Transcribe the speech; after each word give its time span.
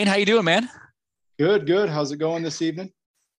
And 0.00 0.08
how 0.08 0.16
you 0.16 0.26
doing, 0.26 0.44
man? 0.44 0.68
Good, 1.38 1.66
good. 1.66 1.88
How's 1.88 2.12
it 2.12 2.18
going 2.18 2.42
this 2.42 2.60
evening? 2.60 2.92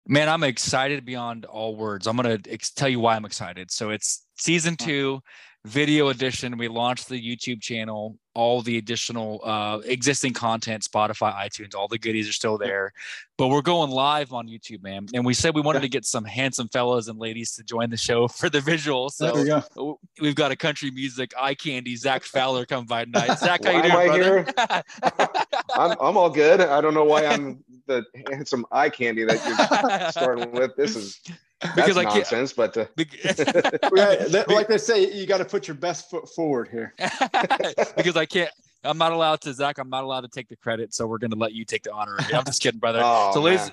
Man, 0.08 0.30
I'm 0.30 0.44
excited 0.44 1.06
beyond 1.06 1.46
all 1.46 1.76
words. 1.76 2.08
I'm 2.08 2.16
gonna 2.16 2.40
ex- 2.50 2.72
tell 2.72 2.90
you 2.90 3.00
why 3.00 3.16
I'm 3.16 3.26
excited. 3.26 3.70
So 3.70 3.92
it's 3.92 4.26
season 4.38 4.76
two, 4.76 5.22
video 5.66 6.10
edition. 6.10 6.58
We 6.58 6.68
launched 6.68 7.10
the 7.10 7.20
YouTube 7.20 7.62
channel 7.62 8.18
all 8.36 8.62
the 8.62 8.78
additional 8.78 9.40
uh, 9.44 9.80
existing 9.86 10.34
content, 10.34 10.84
Spotify, 10.84 11.34
iTunes, 11.36 11.74
all 11.74 11.88
the 11.88 11.98
goodies 11.98 12.30
are 12.30 12.34
still 12.34 12.58
there. 12.58 12.92
But 13.38 13.48
we're 13.48 13.62
going 13.62 13.90
live 13.92 14.34
on 14.34 14.48
YouTube, 14.48 14.84
man. 14.84 15.08
And 15.14 15.26
we 15.26 15.34
said 15.34 15.56
we 15.56 15.62
wanted 15.62 15.82
to 15.82 15.88
get 15.88 16.06
some 16.06 16.26
handsome 16.26 16.68
fellas 16.68 17.08
and 17.08 17.18
ladies 17.18 17.56
to 17.56 17.64
join 17.64 17.90
the 17.90 17.98
show 17.98 18.28
for 18.40 18.50
the 18.50 18.60
visuals. 18.60 19.14
So 19.14 20.00
we've 20.22 20.36
got 20.36 20.52
a 20.52 20.56
country 20.56 20.92
music 20.92 21.34
eye 21.40 21.56
candy, 21.56 21.96
Zach 21.96 22.24
Fowler, 22.36 22.66
come 22.66 22.86
by 22.86 23.06
tonight. 23.06 23.40
Zach, 23.40 23.64
how 23.64 23.72
you 23.72 23.82
doing, 23.84 24.08
brother? 24.08 24.46
I'm, 25.76 25.96
I'm 26.02 26.18
all 26.18 26.30
good. 26.30 26.60
I 26.62 26.82
don't 26.82 26.94
know 26.94 27.06
why 27.06 27.26
I'm 27.26 27.64
the 27.88 28.04
handsome 28.30 28.66
eye 28.72 28.90
candy 28.90 29.24
that 29.24 29.42
you're 29.46 30.12
starting 30.12 30.52
with. 30.52 30.76
This 30.76 30.96
is 30.96 31.22
because 31.62 31.96
That's 31.96 31.98
I 31.98 32.04
nonsense, 32.04 32.54
can't, 32.54 32.74
but 32.74 32.78
uh... 32.78 34.46
like 34.54 34.68
they 34.68 34.78
say, 34.78 35.12
you 35.14 35.26
got 35.26 35.38
to 35.38 35.46
put 35.46 35.68
your 35.68 35.76
best 35.76 36.10
foot 36.10 36.28
forward 36.30 36.68
here. 36.70 36.94
because 37.98 38.18
I 38.18 38.26
can't. 38.26 38.52
I'm 38.84 39.00
not 39.00 39.14
allowed 39.14 39.42
to, 39.42 39.54
Zach. 39.54 39.80
I'm 39.80 39.90
not 39.90 40.04
allowed 40.04 40.22
to 40.22 40.28
take 40.28 40.48
the 40.48 40.56
credit, 40.56 40.94
so 40.94 41.08
we're 41.08 41.18
going 41.18 41.32
to 41.32 41.38
let 41.38 41.54
you 41.54 41.66
take 41.66 41.82
the 41.82 41.92
honor. 41.92 42.18
I'm 42.32 42.46
just 42.46 42.62
kidding, 42.62 42.80
brother. 42.80 43.02
oh, 43.04 43.32
so, 43.34 43.42
ladies, 43.42 43.72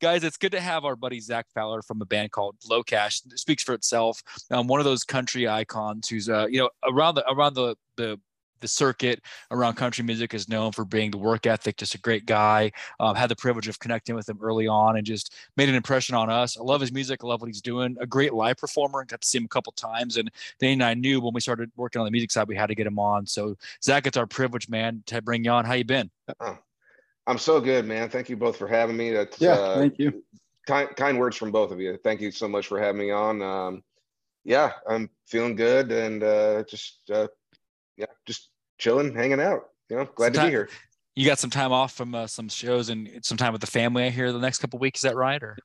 guys, 0.00 0.24
it's 0.24 0.36
good 0.36 0.50
to 0.52 0.60
have 0.60 0.84
our 0.84 0.96
buddy 0.96 1.20
Zach 1.20 1.46
Fowler 1.54 1.82
from 1.82 2.02
a 2.02 2.04
band 2.04 2.32
called 2.32 2.56
Locash. 2.68 3.24
It 3.26 3.38
speaks 3.38 3.62
for 3.62 3.74
itself. 3.74 4.20
Um, 4.50 4.66
one 4.66 4.80
of 4.80 4.84
those 4.84 5.04
country 5.04 5.46
icons 5.46 6.08
who's, 6.08 6.28
uh, 6.28 6.48
you 6.50 6.58
know, 6.58 6.70
around 6.82 7.14
the 7.14 7.30
around 7.30 7.54
the 7.54 7.76
the 7.96 8.18
the 8.60 8.68
circuit 8.68 9.22
around 9.50 9.74
country 9.74 10.04
music 10.04 10.34
is 10.34 10.48
known 10.48 10.72
for 10.72 10.84
being 10.84 11.10
the 11.10 11.18
work 11.18 11.46
ethic, 11.46 11.76
just 11.76 11.94
a 11.94 11.98
great 11.98 12.26
guy. 12.26 12.72
Um, 13.00 13.14
had 13.14 13.28
the 13.28 13.36
privilege 13.36 13.68
of 13.68 13.78
connecting 13.78 14.14
with 14.14 14.28
him 14.28 14.38
early 14.42 14.66
on 14.66 14.96
and 14.96 15.06
just 15.06 15.34
made 15.56 15.68
an 15.68 15.74
impression 15.74 16.14
on 16.14 16.30
us. 16.30 16.58
I 16.58 16.62
love 16.62 16.80
his 16.80 16.92
music. 16.92 17.20
I 17.22 17.26
love 17.26 17.40
what 17.40 17.48
he's 17.48 17.60
doing. 17.60 17.96
A 18.00 18.06
great 18.06 18.32
live 18.32 18.56
performer. 18.56 19.04
Got 19.04 19.20
to 19.20 19.26
see 19.26 19.38
him 19.38 19.44
a 19.44 19.48
couple 19.48 19.72
times. 19.72 20.16
And 20.16 20.30
Danny 20.60 20.74
and 20.74 20.82
I 20.82 20.94
knew 20.94 21.20
when 21.20 21.34
we 21.34 21.40
started 21.40 21.70
working 21.76 22.00
on 22.00 22.04
the 22.04 22.10
music 22.10 22.30
side, 22.30 22.48
we 22.48 22.56
had 22.56 22.66
to 22.66 22.74
get 22.74 22.86
him 22.86 22.98
on. 22.98 23.26
So 23.26 23.56
Zach, 23.82 24.06
it's 24.06 24.16
our 24.16 24.26
privilege, 24.26 24.68
man, 24.68 25.02
to 25.06 25.22
bring 25.22 25.44
you 25.44 25.50
on. 25.50 25.64
How 25.64 25.74
you 25.74 25.84
been? 25.84 26.10
Oh, 26.40 26.58
I'm 27.26 27.38
so 27.38 27.60
good, 27.60 27.86
man. 27.86 28.08
Thank 28.08 28.28
you 28.28 28.36
both 28.36 28.56
for 28.56 28.68
having 28.68 28.96
me. 28.96 29.12
That's, 29.12 29.40
yeah, 29.40 29.52
uh, 29.52 29.78
thank 29.78 29.98
you. 29.98 30.22
Kind, 30.66 30.96
kind 30.96 31.18
words 31.18 31.36
from 31.36 31.52
both 31.52 31.70
of 31.70 31.80
you. 31.80 31.98
Thank 32.02 32.20
you 32.20 32.30
so 32.30 32.48
much 32.48 32.66
for 32.66 32.80
having 32.80 33.00
me 33.00 33.10
on. 33.10 33.42
Um, 33.42 33.82
yeah, 34.44 34.72
I'm 34.88 35.10
feeling 35.26 35.56
good 35.56 35.90
and 35.90 36.22
uh, 36.22 36.62
just 36.68 37.00
uh, 37.12 37.26
yeah, 37.96 38.06
just 38.26 38.48
chilling, 38.78 39.14
hanging 39.14 39.40
out. 39.40 39.70
You 39.88 39.96
know, 39.96 40.04
glad 40.14 40.34
to 40.34 40.42
be 40.42 40.50
here. 40.50 40.68
You 41.14 41.26
got 41.26 41.38
some 41.38 41.50
time 41.50 41.72
off 41.72 41.92
from 41.92 42.14
uh, 42.14 42.26
some 42.26 42.48
shows 42.48 42.88
and 42.90 43.08
some 43.22 43.38
time 43.38 43.52
with 43.52 43.62
the 43.62 43.66
family. 43.66 44.04
I 44.04 44.10
hear 44.10 44.32
the 44.32 44.38
next 44.38 44.58
couple 44.58 44.78
weeks. 44.78 44.98
Is 44.98 45.10
that 45.10 45.16
right? 45.16 45.42
Or 45.42 45.56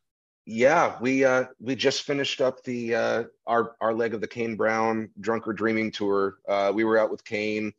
yeah, 0.46 0.98
we 1.02 1.26
uh, 1.26 1.46
we 1.60 1.76
just 1.76 2.04
finished 2.04 2.42
up 2.42 2.64
the 2.64 2.96
uh, 2.96 3.24
our 3.46 3.76
our 3.82 3.94
leg 3.94 4.14
of 4.14 4.22
the 4.22 4.28
Kane 4.28 4.56
Brown 4.56 5.10
Drunk 5.20 5.48
or 5.48 5.54
Dreaming 5.54 5.92
tour. 5.92 6.38
Uh, 6.48 6.72
we 6.74 6.84
were 6.84 6.98
out 6.98 7.12
with 7.12 7.24
Kane. 7.24 7.74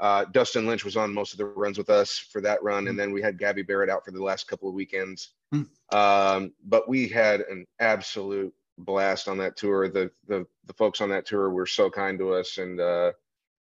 Uh, 0.00 0.24
Dustin 0.32 0.66
Lynch 0.66 0.84
was 0.84 0.96
on 0.96 1.12
most 1.12 1.32
of 1.32 1.38
the 1.38 1.44
runs 1.44 1.76
with 1.76 1.90
us 1.90 2.16
for 2.18 2.40
that 2.40 2.62
run, 2.62 2.88
and 2.88 2.98
then 2.98 3.12
we 3.12 3.20
had 3.20 3.38
Gabby 3.38 3.62
Barrett 3.62 3.90
out 3.90 4.04
for 4.04 4.12
the 4.12 4.22
last 4.22 4.48
couple 4.48 4.66
of 4.66 4.74
weekends. 4.74 5.34
Mm. 5.54 5.68
Um, 5.92 6.52
but 6.64 6.88
we 6.88 7.06
had 7.06 7.40
an 7.42 7.66
absolute 7.80 8.54
blast 8.78 9.28
on 9.28 9.38
that 9.38 9.56
tour. 9.56 9.88
The 9.88 10.10
the 10.26 10.46
the 10.64 10.72
folks 10.72 11.00
on 11.00 11.10
that 11.10 11.26
tour 11.26 11.50
were 11.50 11.66
so 11.66 11.90
kind 11.90 12.18
to 12.18 12.32
us, 12.32 12.58
and 12.58 12.80
uh, 12.80 13.12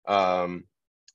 um, 0.08 0.66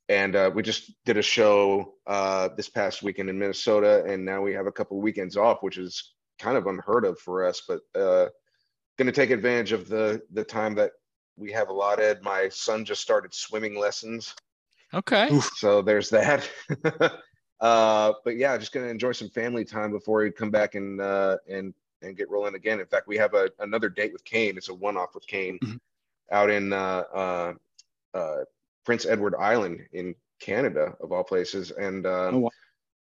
and 0.09 0.37
uh, 0.37 0.51
we 0.55 0.63
just 0.63 0.93
did 1.05 1.17
a 1.17 1.23
show 1.23 1.95
uh, 2.07 2.49
this 2.57 2.69
past 2.69 3.03
weekend 3.03 3.29
in 3.29 3.39
Minnesota, 3.39 4.05
and 4.07 4.25
now 4.25 4.43
we 4.43 4.53
have 4.53 4.67
a 4.67 4.73
couple 4.73 4.97
of 4.97 5.03
weekends 5.03 5.37
off, 5.37 5.63
which 5.63 5.79
is 5.79 6.13
kind 6.39 6.57
of 6.57 6.67
unheard 6.67 7.05
of 7.05 7.19
for 7.19 7.45
us. 7.45 7.63
But 7.67 7.81
uh, 7.95 8.29
going 8.97 9.07
to 9.07 9.13
take 9.13 9.31
advantage 9.31 9.73
of 9.73 9.89
the 9.89 10.23
the 10.33 10.45
time 10.45 10.75
that 10.77 10.93
we 11.37 11.53
have 11.53 11.69
allotted. 11.69 12.23
My 12.23 12.49
son 12.49 12.85
just 12.85 13.03
started 13.03 13.35
swimming 13.35 13.79
lessons. 13.79 14.35
Okay. 14.95 15.39
So 15.57 15.83
there's 15.83 16.11
that. 16.11 16.49
uh, 17.61 18.13
but 18.25 18.37
yeah, 18.37 18.57
just 18.57 18.73
going 18.73 18.87
to 18.87 18.91
enjoy 18.91 19.13
some 19.13 19.29
family 19.31 19.65
time 19.65 19.91
before 19.91 20.23
we 20.23 20.31
come 20.31 20.51
back 20.51 20.75
and 20.75 21.01
uh, 21.01 21.39
and 21.49 21.75
and 22.03 22.17
get 22.17 22.31
rolling 22.31 22.55
again. 22.55 22.81
In 22.81 22.87
fact, 22.87 23.09
we 23.09 23.17
have 23.17 23.35
a, 23.35 23.51
another 23.59 23.89
date 23.89 24.13
with 24.13 24.25
Kane. 24.25 24.57
It's 24.57 24.69
a 24.69 24.75
one 24.75 24.97
off 24.97 25.15
with 25.15 25.27
Kane 25.27 25.59
mm-hmm. 25.63 25.77
out 26.31 26.51
in 26.51 26.73
uh, 26.73 27.03
uh, 27.15 27.53
uh, 28.15 28.45
Prince 28.87 29.05
Edward 29.05 29.35
Island 29.35 29.81
in 29.93 30.15
Canada, 30.41 30.95
of 31.03 31.13
all 31.13 31.25
places. 31.25 31.73
And 31.73 32.07
uh, 32.07 32.31
oh, 32.33 32.39
wow. 32.39 32.51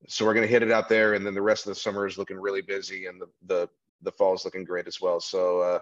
so 0.08 0.26
we're 0.26 0.34
going 0.34 0.46
to 0.46 0.52
hit 0.52 0.64
it 0.64 0.72
out 0.72 0.90
there, 0.90 1.14
and 1.14 1.26
then 1.26 1.34
the 1.34 1.42
rest 1.42 1.66
of 1.66 1.70
the 1.70 1.80
summer 1.80 2.06
is 2.06 2.18
looking 2.18 2.38
really 2.38 2.62
busy, 2.62 3.06
and 3.06 3.22
the 3.22 3.28
the 3.46 3.70
the 4.02 4.12
fall 4.12 4.34
is 4.34 4.44
looking 4.44 4.66
great 4.66 4.88
as 4.88 5.00
well. 5.00 5.22
So 5.22 5.60
uh, 5.60 5.80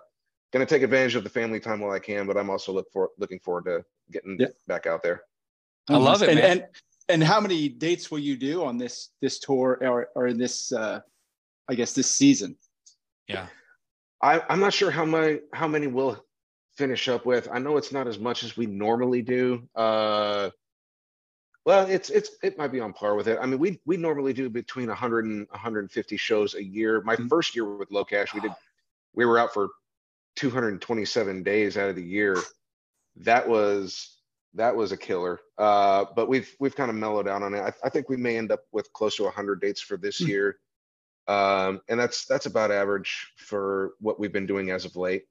going 0.51 0.65
to 0.65 0.69
take 0.69 0.83
advantage 0.83 1.15
of 1.15 1.23
the 1.23 1.29
family 1.29 1.59
time 1.59 1.79
while 1.79 1.91
I 1.91 1.99
can, 1.99 2.27
but 2.27 2.37
I'm 2.37 2.49
also 2.49 2.71
look 2.71 2.91
for 2.91 3.09
looking 3.17 3.39
forward 3.39 3.65
to 3.65 3.83
getting 4.11 4.37
yeah. 4.39 4.47
back 4.67 4.85
out 4.85 5.01
there. 5.01 5.23
I 5.89 5.97
love 5.97 6.21
it, 6.21 6.29
and, 6.29 6.39
man. 6.39 6.51
And, 6.51 6.65
and 7.09 7.23
how 7.23 7.39
many 7.39 7.69
dates 7.69 8.11
will 8.11 8.19
you 8.19 8.37
do 8.37 8.63
on 8.63 8.77
this 8.77 9.09
this 9.21 9.39
tour 9.39 9.79
or 9.81 10.09
or 10.15 10.27
in 10.27 10.37
this 10.37 10.71
uh, 10.71 10.99
I 11.69 11.75
guess 11.75 11.93
this 11.93 12.09
season? 12.09 12.57
Yeah. 13.27 13.47
I, 14.21 14.41
I'm 14.49 14.59
not 14.59 14.73
sure 14.73 14.91
how 14.91 15.05
my 15.05 15.39
how 15.53 15.67
many 15.67 15.87
will 15.87 16.23
finish 16.75 17.07
up 17.07 17.25
with. 17.25 17.47
I 17.51 17.59
know 17.59 17.77
it's 17.77 17.91
not 17.91 18.07
as 18.07 18.19
much 18.19 18.43
as 18.43 18.57
we 18.57 18.65
normally 18.65 19.21
do. 19.21 19.67
Uh, 19.75 20.49
well, 21.65 21.87
it's 21.87 22.09
it's 22.09 22.31
it 22.43 22.57
might 22.57 22.71
be 22.71 22.81
on 22.81 22.93
par 22.93 23.15
with 23.15 23.27
it. 23.27 23.39
I 23.41 23.45
mean, 23.45 23.59
we 23.59 23.79
we 23.85 23.95
normally 23.95 24.33
do 24.33 24.49
between 24.49 24.87
100 24.87 25.25
and 25.25 25.47
150 25.49 26.17
shows 26.17 26.55
a 26.55 26.63
year. 26.63 27.01
My 27.01 27.15
mm-hmm. 27.15 27.27
first 27.27 27.55
year 27.55 27.65
with 27.65 27.89
Locash, 27.89 28.33
we 28.33 28.41
did 28.41 28.51
we 29.13 29.25
were 29.25 29.37
out 29.37 29.53
for 29.53 29.69
227 30.35 31.43
days 31.43 31.77
out 31.77 31.89
of 31.89 31.95
the 31.95 32.03
year. 32.03 32.37
That 33.17 33.47
was 33.47 34.17
that 34.55 34.75
was 34.75 34.91
a 34.91 34.97
killer. 34.97 35.39
Uh, 35.57 36.05
but 36.15 36.27
we've 36.27 36.53
we've 36.59 36.75
kind 36.75 36.89
of 36.89 36.95
mellowed 36.97 37.27
out 37.27 37.43
on 37.43 37.53
it. 37.53 37.61
I, 37.61 37.73
I 37.83 37.89
think 37.89 38.09
we 38.09 38.17
may 38.17 38.37
end 38.37 38.51
up 38.51 38.61
with 38.71 38.91
close 38.91 39.15
to 39.17 39.23
100 39.23 39.61
dates 39.61 39.81
for 39.81 39.95
this 39.95 40.19
mm-hmm. 40.19 40.31
year, 40.31 40.57
um, 41.27 41.79
and 41.87 41.97
that's 41.97 42.25
that's 42.25 42.45
about 42.45 42.71
average 42.71 43.31
for 43.37 43.93
what 43.99 44.19
we've 44.19 44.33
been 44.33 44.47
doing 44.47 44.69
as 44.69 44.83
of 44.83 44.97
late. 44.97 45.23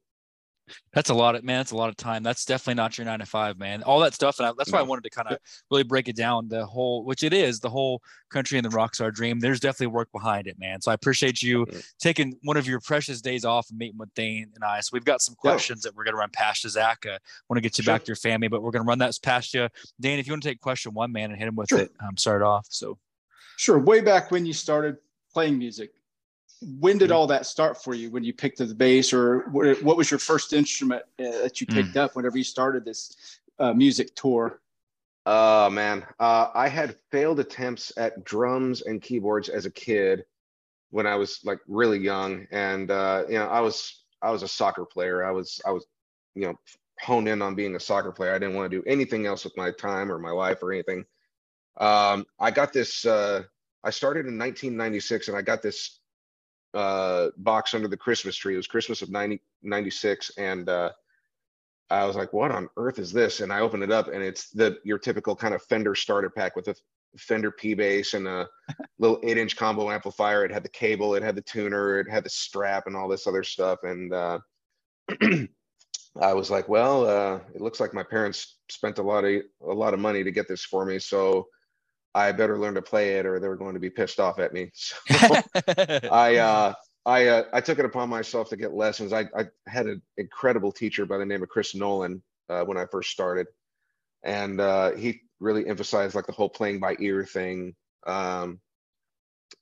That's 0.94 1.10
a 1.10 1.14
lot 1.14 1.34
of 1.34 1.44
man. 1.44 1.58
That's 1.58 1.72
a 1.72 1.76
lot 1.76 1.88
of 1.88 1.96
time. 1.96 2.22
That's 2.22 2.44
definitely 2.44 2.74
not 2.74 2.96
your 2.96 3.04
nine 3.04 3.18
to 3.18 3.26
five, 3.26 3.58
man. 3.58 3.82
All 3.82 4.00
that 4.00 4.14
stuff, 4.14 4.38
and 4.38 4.48
I, 4.48 4.52
that's 4.56 4.70
why 4.70 4.78
I 4.78 4.82
wanted 4.82 5.04
to 5.04 5.10
kind 5.10 5.28
of 5.28 5.38
really 5.70 5.82
break 5.82 6.08
it 6.08 6.16
down. 6.16 6.48
The 6.48 6.64
whole, 6.64 7.04
which 7.04 7.22
it 7.22 7.32
is, 7.32 7.60
the 7.60 7.70
whole 7.70 8.00
country 8.30 8.58
and 8.58 8.64
the 8.64 8.70
rock 8.70 8.94
star 8.94 9.10
dream. 9.10 9.40
There's 9.40 9.60
definitely 9.60 9.88
work 9.88 10.08
behind 10.12 10.46
it, 10.46 10.58
man. 10.58 10.80
So 10.80 10.90
I 10.90 10.94
appreciate 10.94 11.42
you 11.42 11.66
mm-hmm. 11.66 11.78
taking 12.00 12.34
one 12.42 12.56
of 12.56 12.66
your 12.66 12.80
precious 12.80 13.20
days 13.20 13.44
off 13.44 13.68
and 13.70 13.78
meeting 13.78 13.98
with 13.98 14.12
Dane 14.14 14.50
and 14.54 14.64
I. 14.64 14.80
So 14.80 14.90
we've 14.92 15.04
got 15.04 15.20
some 15.20 15.34
questions 15.34 15.82
yeah. 15.84 15.90
that 15.90 15.96
we're 15.96 16.04
gonna 16.04 16.16
run 16.16 16.30
past 16.32 16.64
you, 16.64 16.70
Zach. 16.70 17.04
Uh, 17.06 17.18
want 17.48 17.56
to 17.56 17.60
get 17.60 17.78
you 17.78 17.84
sure. 17.84 17.94
back 17.94 18.04
to 18.04 18.08
your 18.08 18.16
family, 18.16 18.48
but 18.48 18.62
we're 18.62 18.70
gonna 18.70 18.84
run 18.84 18.98
that 18.98 19.16
past 19.22 19.54
you, 19.54 19.68
Dane. 20.00 20.18
If 20.18 20.26
you 20.26 20.32
want 20.32 20.42
to 20.42 20.48
take 20.48 20.60
question 20.60 20.94
one, 20.94 21.12
man, 21.12 21.30
and 21.30 21.38
hit 21.38 21.48
him 21.48 21.56
with 21.56 21.68
sure. 21.68 21.80
it, 21.80 21.92
um, 22.06 22.16
start 22.16 22.42
off. 22.42 22.66
So 22.70 22.98
sure. 23.56 23.78
Way 23.78 24.00
back 24.00 24.30
when 24.30 24.46
you 24.46 24.52
started 24.52 24.96
playing 25.32 25.58
music, 25.58 25.92
when 26.62 26.98
did 26.98 27.10
all 27.10 27.26
that 27.28 27.46
start 27.46 27.82
for 27.82 27.94
you? 27.94 28.10
When 28.10 28.24
you 28.24 28.32
picked 28.32 28.60
up 28.60 28.68
the 28.68 28.74
bass 28.74 29.12
or 29.12 29.48
what 29.50 29.96
was 29.96 30.10
your 30.10 30.18
first 30.18 30.52
instrument 30.52 31.02
uh, 31.18 31.42
that 31.42 31.60
you 31.60 31.66
picked 31.66 31.94
mm. 31.94 31.96
up 31.96 32.16
whenever 32.16 32.38
you 32.38 32.44
started 32.44 32.84
this 32.84 33.40
uh, 33.58 33.72
music 33.72 34.14
tour? 34.14 34.60
Oh 35.26 35.70
man. 35.70 36.04
Uh, 36.18 36.48
i 36.54 36.68
had 36.68 36.96
failed 37.10 37.40
attempts 37.40 37.92
at 37.96 38.24
drums 38.24 38.82
and 38.82 39.00
keyboards 39.00 39.48
as 39.48 39.66
a 39.66 39.70
kid 39.70 40.24
when 40.90 41.06
i 41.06 41.14
was 41.14 41.40
like 41.44 41.58
really 41.68 41.98
young. 41.98 42.46
And 42.50 42.90
uh, 42.90 43.24
you 43.28 43.38
know 43.38 43.46
i 43.46 43.60
was 43.60 44.04
i 44.20 44.30
was 44.30 44.42
a 44.42 44.48
soccer 44.48 44.84
player. 44.84 45.24
I 45.24 45.30
was 45.30 45.60
i 45.66 45.70
was 45.70 45.86
you 46.34 46.42
know 46.42 46.54
honed 47.00 47.28
in 47.28 47.42
on 47.42 47.54
being 47.54 47.74
a 47.76 47.80
soccer 47.80 48.12
player. 48.12 48.34
I 48.34 48.38
didn't 48.38 48.54
want 48.54 48.70
to 48.70 48.76
do 48.76 48.84
anything 48.86 49.26
else 49.26 49.44
with 49.44 49.56
my 49.56 49.70
time 49.72 50.10
or 50.10 50.18
my 50.18 50.30
life 50.30 50.62
or 50.62 50.72
anything. 50.72 51.04
Um, 51.78 52.26
i 52.38 52.50
got 52.50 52.72
this 52.72 53.06
uh, 53.06 53.42
i 53.82 53.90
started 53.90 54.26
in 54.26 54.38
1996 54.38 55.28
and 55.28 55.36
i 55.36 55.40
got 55.40 55.62
this 55.62 56.01
uh, 56.74 57.28
box 57.36 57.74
under 57.74 57.88
the 57.88 57.96
Christmas 57.96 58.36
tree. 58.36 58.54
It 58.54 58.58
was 58.58 58.66
Christmas 58.66 59.02
of 59.02 59.10
90, 59.10 59.40
96. 59.62 60.30
And 60.38 60.68
uh, 60.68 60.90
I 61.90 62.04
was 62.04 62.16
like, 62.16 62.32
what 62.32 62.50
on 62.50 62.68
earth 62.76 62.98
is 62.98 63.12
this? 63.12 63.40
And 63.40 63.52
I 63.52 63.60
opened 63.60 63.82
it 63.82 63.92
up 63.92 64.08
and 64.08 64.22
it's 64.22 64.50
the 64.50 64.78
your 64.84 64.98
typical 64.98 65.36
kind 65.36 65.54
of 65.54 65.62
Fender 65.64 65.94
starter 65.94 66.30
pack 66.30 66.56
with 66.56 66.68
a 66.68 66.74
Fender 67.18 67.50
P 67.50 67.74
bass 67.74 68.14
and 68.14 68.26
a 68.26 68.48
little 68.98 69.20
eight 69.22 69.36
inch 69.36 69.56
combo 69.56 69.90
amplifier. 69.90 70.44
It 70.44 70.52
had 70.52 70.64
the 70.64 70.70
cable, 70.70 71.14
it 71.14 71.22
had 71.22 71.36
the 71.36 71.42
tuner, 71.42 72.00
it 72.00 72.10
had 72.10 72.24
the 72.24 72.30
strap 72.30 72.86
and 72.86 72.96
all 72.96 73.08
this 73.08 73.26
other 73.26 73.42
stuff. 73.42 73.80
And 73.82 74.12
uh, 74.12 74.38
I 76.20 76.34
was 76.34 76.50
like, 76.50 76.68
well, 76.68 77.06
uh, 77.06 77.40
it 77.54 77.60
looks 77.60 77.80
like 77.80 77.94
my 77.94 78.02
parents 78.02 78.56
spent 78.70 78.98
a 78.98 79.02
lot 79.02 79.24
of 79.24 79.42
a 79.62 79.74
lot 79.74 79.94
of 79.94 80.00
money 80.00 80.24
to 80.24 80.30
get 80.30 80.48
this 80.48 80.64
for 80.64 80.84
me. 80.84 80.98
So 80.98 81.46
I 82.14 82.32
better 82.32 82.58
learn 82.58 82.74
to 82.74 82.82
play 82.82 83.16
it 83.16 83.26
or 83.26 83.40
they're 83.40 83.56
going 83.56 83.74
to 83.74 83.80
be 83.80 83.90
pissed 83.90 84.20
off 84.20 84.38
at 84.38 84.52
me. 84.52 84.70
So 85.12 85.36
I 86.10 86.36
uh, 86.36 86.74
I 87.04 87.26
uh, 87.28 87.44
I 87.52 87.60
took 87.60 87.78
it 87.78 87.84
upon 87.84 88.08
myself 88.08 88.48
to 88.50 88.56
get 88.56 88.72
lessons. 88.72 89.12
I 89.12 89.22
I 89.36 89.46
had 89.66 89.86
an 89.86 90.02
incredible 90.16 90.72
teacher 90.72 91.06
by 91.06 91.18
the 91.18 91.26
name 91.26 91.42
of 91.42 91.48
Chris 91.48 91.74
Nolan 91.74 92.22
uh, 92.48 92.64
when 92.64 92.76
I 92.76 92.86
first 92.86 93.10
started, 93.10 93.46
and 94.22 94.60
uh, 94.60 94.92
he 94.92 95.22
really 95.40 95.66
emphasized 95.66 96.14
like 96.14 96.26
the 96.26 96.32
whole 96.32 96.48
playing 96.48 96.80
by 96.80 96.96
ear 97.00 97.24
thing. 97.24 97.74
Um, 98.06 98.60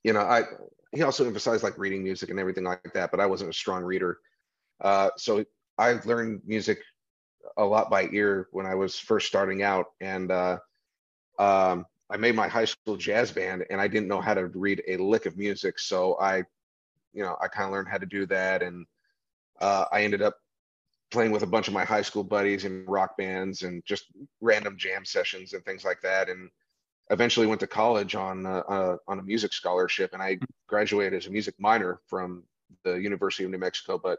you 0.05 0.13
know, 0.13 0.21
I 0.21 0.45
he 0.93 1.03
also 1.03 1.27
emphasized 1.27 1.63
like 1.63 1.79
reading 1.79 2.03
music 2.03 2.31
and 2.31 2.39
everything 2.39 2.65
like 2.65 2.93
that, 2.95 3.11
but 3.11 3.21
I 3.21 3.27
wasn't 3.27 3.51
a 3.51 3.55
strong 3.55 3.85
reader. 3.85 4.19
Uh, 4.81 5.11
so 5.17 5.45
I 5.79 5.93
learned 6.05 6.43
music 6.45 6.81
a 7.57 7.65
lot 7.65 7.91
by 7.91 8.09
ear 8.13 8.49
when 8.53 8.67
I 8.67 8.75
was 8.75 8.99
first 8.99 9.27
starting 9.29 9.63
out, 9.63 9.87
and 10.01 10.31
uh, 10.31 10.59
um, 11.39 11.87
I 12.11 12.17
made 12.17 12.35
my 12.35 12.49
high 12.49 12.65
school 12.65 12.97
jazz 12.97 13.31
band, 13.31 13.65
and 13.71 13.81
I 13.81 13.87
didn't 13.89 14.09
know 14.09 14.21
how 14.21 14.35
to 14.35 14.47
read 14.47 14.83
a 14.89 14.97
lick 14.97 15.27
of 15.27 15.39
music, 15.39 15.79
so 15.79 16.19
I, 16.21 16.39
you 17.13 17.23
know, 17.23 17.37
I 17.41 17.49
kind 17.49 17.67
of 17.67 17.73
learned 17.73 17.89
how 17.89 17.99
to 17.99 18.07
do 18.07 18.27
that, 18.27 18.63
and 18.63 18.87
uh, 19.61 19.85
I 19.93 20.03
ended 20.03 20.23
up 20.23 20.37
playing 21.11 21.31
with 21.33 21.43
a 21.43 21.47
bunch 21.47 21.69
of 21.69 21.75
my 21.75 21.85
high 21.85 22.03
school 22.03 22.25
buddies 22.25 22.65
in 22.65 22.85
rock 22.87 23.17
bands 23.17 23.63
and 23.63 23.85
just 23.85 24.07
random 24.41 24.77
jam 24.77 25.05
sessions 25.05 25.53
and 25.53 25.65
things 25.65 25.85
like 25.85 26.01
that, 26.03 26.29
and 26.29 26.51
eventually 27.11 27.47
went 27.47 27.61
to 27.61 27.67
college 27.67 28.15
on 28.15 28.47
uh, 28.47 28.63
uh, 28.69 28.97
on 29.07 29.19
a 29.19 29.23
music 29.23 29.53
scholarship, 29.53 30.13
and 30.13 30.23
I 30.23 30.39
graduated 30.67 31.15
as 31.15 31.27
a 31.27 31.31
music 31.31 31.55
minor 31.59 32.01
from 32.07 32.45
the 32.85 32.95
University 32.95 33.45
of 33.45 33.51
New 33.51 33.59
Mexico. 33.59 33.99
But 34.03 34.19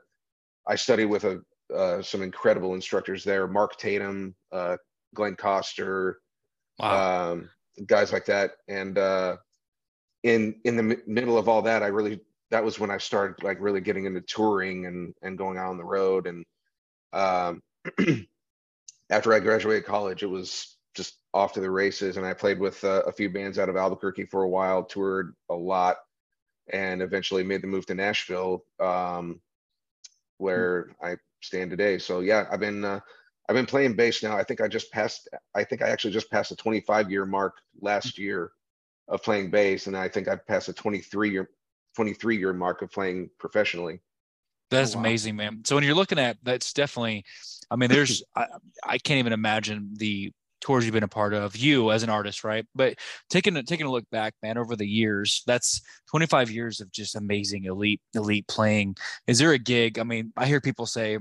I 0.68 0.76
studied 0.76 1.06
with 1.06 1.26
a 1.26 1.42
uh, 1.74 2.02
some 2.02 2.22
incredible 2.22 2.74
instructors 2.74 3.24
there: 3.24 3.48
Mark 3.48 3.78
Tatum, 3.78 4.36
uh, 4.52 4.78
Glenn 5.14 5.36
Coster, 5.36 6.20
wow. 6.80 7.32
um, 7.32 7.50
guys 7.86 8.12
like 8.14 8.26
that. 8.26 8.52
And 8.68 8.98
uh, 8.98 9.38
in 10.24 10.56
in 10.64 10.76
the 10.76 10.96
m- 10.96 11.04
middle 11.08 11.38
of 11.38 11.50
all 11.50 11.64
that, 11.64 11.84
I 11.84 11.88
really 11.88 12.22
that 12.52 12.64
was 12.64 12.80
when 12.80 12.92
I 12.92 12.98
started 12.98 13.44
like 13.44 13.60
really 13.60 13.82
getting 13.82 14.06
into 14.06 14.22
touring 14.22 14.86
and 14.86 15.14
and 15.22 15.38
going 15.38 15.58
out 15.58 15.70
on 15.70 15.78
the 15.78 15.84
road. 15.84 16.28
And 16.28 16.46
um, 17.14 17.62
after 19.10 19.34
I 19.34 19.40
graduated 19.40 19.86
college, 19.86 20.24
it 20.24 20.28
was 20.28 20.78
just 20.96 21.18
off 21.34 21.54
to 21.54 21.62
the 21.62 21.72
races. 21.72 22.18
And 22.18 22.26
I 22.26 22.34
played 22.34 22.60
with 22.60 22.84
uh, 22.84 23.04
a 23.08 23.12
few 23.12 23.30
bands 23.30 23.58
out 23.58 23.70
of 23.70 23.78
Albuquerque 23.78 24.26
for 24.26 24.44
a 24.44 24.50
while, 24.50 24.84
toured 24.84 25.34
a 25.50 25.56
lot, 25.56 25.98
and 26.72 27.02
eventually 27.02 27.44
made 27.44 27.62
the 27.62 27.68
move 27.68 27.86
to 27.88 27.96
Nashville, 27.96 28.66
um, 28.80 29.40
where 30.38 30.90
I 31.02 31.16
stand 31.42 31.72
today. 31.72 31.98
So 31.98 32.20
yeah, 32.20 32.46
I've 32.52 32.60
been 32.60 32.84
uh, 32.84 33.00
I've 33.52 33.56
been 33.56 33.66
playing 33.66 33.96
bass 33.96 34.24
now. 34.24 34.38
I 34.38 34.46
think 34.46 34.62
I 34.62 34.70
just 34.70 34.90
passed. 34.94 35.28
I 35.54 35.66
think 35.66 35.82
I 35.82 35.90
actually 35.90 36.14
just 36.14 36.32
passed 36.32 36.52
the 36.52 36.56
25 36.56 37.12
year 37.12 37.26
mark 37.26 37.56
last 37.82 38.14
mm-hmm. 38.14 38.22
year 38.22 38.52
of 39.10 39.22
playing 39.22 39.52
bass, 39.52 39.88
and 39.88 39.98
I 39.98 40.08
think 40.08 40.30
I 40.30 40.38
passed 40.38 40.70
a 40.70 40.74
23 40.74 41.32
year 41.32 41.50
23 41.98 42.38
year 42.38 42.54
mark 42.54 42.82
of 42.82 42.94
playing 42.94 43.30
professionally. 43.40 44.00
That's 44.70 44.96
oh, 44.96 45.00
wow. 45.00 45.02
amazing, 45.04 45.36
man. 45.36 45.64
So 45.66 45.76
when 45.76 45.84
you're 45.84 45.96
looking 45.96 46.18
at 46.18 46.38
that's 46.44 46.72
definitely, 46.72 47.26
I 47.70 47.76
mean, 47.76 47.90
there's 47.90 48.24
I, 48.38 48.46
I 48.86 48.98
can't 49.00 49.20
even 49.20 49.34
imagine 49.34 49.90
the 49.98 50.32
tours 50.62 50.86
you've 50.86 50.94
been 50.94 51.04
a 51.04 51.10
part 51.10 51.34
of, 51.34 51.58
you 51.58 51.92
as 51.92 52.04
an 52.04 52.10
artist, 52.10 52.46
right? 52.46 52.66
But 52.74 53.00
taking 53.30 53.58
a, 53.58 53.64
taking 53.64 53.86
a 53.86 53.92
look 53.92 54.10
back, 54.12 54.34
man, 54.42 54.58
over 54.58 54.78
the 54.78 54.88
years, 54.88 55.44
that's 55.46 55.82
25 56.10 56.50
years 56.52 56.80
of 56.80 56.90
just 56.94 57.18
amazing 57.18 57.66
elite 57.66 58.00
elite 58.14 58.48
playing. 58.48 58.96
Is 59.28 59.40
there 59.40 59.52
a 59.52 59.60
gig? 59.60 60.00
I 60.00 60.04
mean, 60.04 60.32
I 60.38 60.46
hear 60.46 60.62
people 60.62 60.86
say 60.86 61.18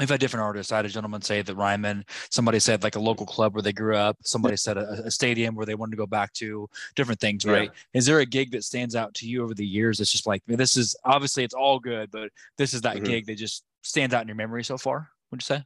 we've 0.00 0.08
had 0.08 0.18
different 0.18 0.44
artists. 0.44 0.72
I 0.72 0.76
had 0.76 0.86
a 0.86 0.88
gentleman 0.88 1.20
say 1.22 1.42
that 1.42 1.54
Ryman, 1.54 2.04
somebody 2.30 2.58
said 2.58 2.82
like 2.82 2.96
a 2.96 3.00
local 3.00 3.26
club 3.26 3.54
where 3.54 3.62
they 3.62 3.72
grew 3.72 3.94
up, 3.94 4.16
somebody 4.24 4.56
said 4.56 4.78
a, 4.78 5.02
a 5.04 5.10
stadium 5.10 5.54
where 5.54 5.66
they 5.66 5.74
wanted 5.74 5.92
to 5.92 5.96
go 5.98 6.06
back 6.06 6.32
to, 6.34 6.68
different 6.96 7.20
things, 7.20 7.44
right? 7.44 7.70
Yeah. 7.72 7.98
Is 7.98 8.06
there 8.06 8.20
a 8.20 8.26
gig 8.26 8.50
that 8.52 8.64
stands 8.64 8.96
out 8.96 9.12
to 9.14 9.28
you 9.28 9.44
over 9.44 9.54
the 9.54 9.66
years? 9.66 10.00
It's 10.00 10.10
just 10.10 10.26
like, 10.26 10.42
this 10.46 10.76
is 10.76 10.96
obviously 11.04 11.44
it's 11.44 11.54
all 11.54 11.78
good, 11.78 12.10
but 12.10 12.30
this 12.56 12.72
is 12.72 12.80
that 12.80 12.96
mm-hmm. 12.96 13.04
gig 13.04 13.26
that 13.26 13.36
just 13.36 13.64
stands 13.82 14.14
out 14.14 14.22
in 14.22 14.28
your 14.28 14.36
memory 14.36 14.64
so 14.64 14.78
far, 14.78 15.10
would 15.30 15.42
you 15.42 15.44
say? 15.44 15.62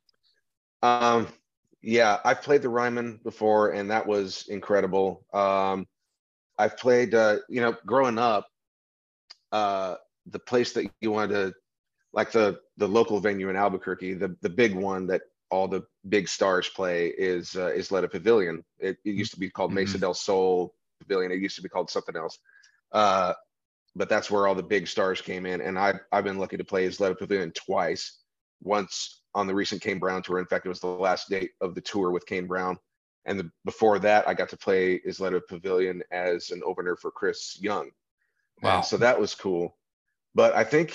Um, 0.83 1.29
yeah, 1.81 2.19
I've 2.25 2.43
played 2.43 2.63
the 2.63 2.69
Ryman 2.69 3.21
before 3.23 3.71
and 3.71 3.91
that 3.91 4.07
was 4.07 4.47
incredible. 4.49 5.25
Um, 5.33 5.87
I've 6.59 6.77
played, 6.77 7.15
uh, 7.15 7.39
you 7.49 7.61
know, 7.61 7.77
growing 7.87 8.19
up, 8.19 8.49
uh, 9.53 9.95
the 10.27 10.39
place 10.39 10.73
that 10.73 10.91
you 11.01 11.13
wanted 11.13 11.35
to 11.35 11.55
like 12.13 12.33
the 12.33 12.61
the 12.77 12.89
local 12.89 13.21
venue 13.21 13.49
in 13.49 13.57
Albuquerque, 13.57 14.15
the 14.15 14.37
the 14.41 14.49
big 14.49 14.75
one 14.75 15.07
that 15.09 15.23
all 15.51 15.69
the 15.69 15.85
big 16.09 16.29
stars 16.29 16.69
play 16.69 17.09
is 17.09 17.57
uh, 17.57 17.73
is 17.73 17.93
Letta 17.93 18.09
Pavilion. 18.09 18.65
It, 18.79 18.99
it, 19.05 19.15
used 19.15 19.33
to 19.35 19.41
be 19.41 19.51
called 19.51 19.73
Mesa 19.73 19.93
mm-hmm. 19.93 20.01
del 20.01 20.15
Sol 20.15 20.75
Pavilion. 21.01 21.31
It 21.31 21.41
used 21.41 21.57
to 21.57 21.63
be 21.63 21.69
called 21.69 21.91
something 21.91 22.17
else. 22.17 22.39
Uh, 22.93 23.35
but 23.97 24.09
that's 24.09 24.31
where 24.31 24.47
all 24.47 24.57
the 24.57 24.63
big 24.63 24.89
stars 24.89 25.21
came 25.21 25.47
in, 25.47 25.61
and 25.61 25.79
I 25.79 25.95
I've 26.11 26.25
been 26.25 26.39
lucky 26.39 26.57
to 26.57 26.65
play 26.65 26.87
Isleta 26.87 27.17
Pavilion 27.17 27.53
twice. 27.53 28.19
Once 28.63 29.21
on 29.35 29.47
the 29.47 29.55
recent 29.55 29.83
Kane 29.83 29.99
Brown 29.99 30.23
tour. 30.23 30.39
In 30.39 30.47
fact, 30.47 30.65
it 30.65 30.69
was 30.69 30.81
the 30.81 30.87
last 30.87 31.29
date 31.29 31.51
of 31.61 31.75
the 31.75 31.81
tour 31.81 32.11
with 32.11 32.27
Kane 32.27 32.47
Brown. 32.47 32.79
And 33.27 33.41
the, 33.41 33.51
before 33.65 33.99
that, 34.01 34.29
I 34.29 34.35
got 34.35 34.51
to 34.51 34.57
play 34.57 35.01
Isleta 35.05 35.41
Pavilion 35.47 36.03
as 36.11 36.51
an 36.51 36.63
opener 36.65 36.97
for 36.97 37.11
Chris 37.11 37.59
Young. 37.61 37.91
Wow. 38.63 38.77
And 38.77 38.85
so 38.85 38.97
that 38.99 39.19
was 39.19 39.35
cool. 39.35 39.77
But 40.35 40.55
I 40.55 40.65
think 40.65 40.95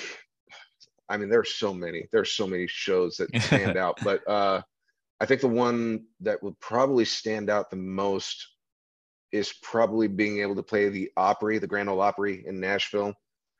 I 1.09 1.17
mean, 1.17 1.29
there's 1.29 1.53
so 1.55 1.73
many. 1.73 2.07
There's 2.11 2.31
so 2.31 2.47
many 2.47 2.67
shows 2.67 3.17
that 3.17 3.35
stand 3.41 3.77
out, 3.77 3.99
but 4.03 4.27
uh, 4.27 4.61
I 5.19 5.25
think 5.25 5.41
the 5.41 5.47
one 5.47 6.05
that 6.21 6.41
would 6.43 6.59
probably 6.59 7.05
stand 7.05 7.49
out 7.49 7.69
the 7.69 7.75
most 7.75 8.47
is 9.31 9.53
probably 9.61 10.07
being 10.07 10.39
able 10.39 10.55
to 10.55 10.63
play 10.63 10.89
the 10.89 11.11
Opry, 11.17 11.59
the 11.59 11.67
Grand 11.67 11.89
Ole 11.89 12.01
Opry 12.01 12.43
in 12.47 12.59
Nashville. 12.59 13.13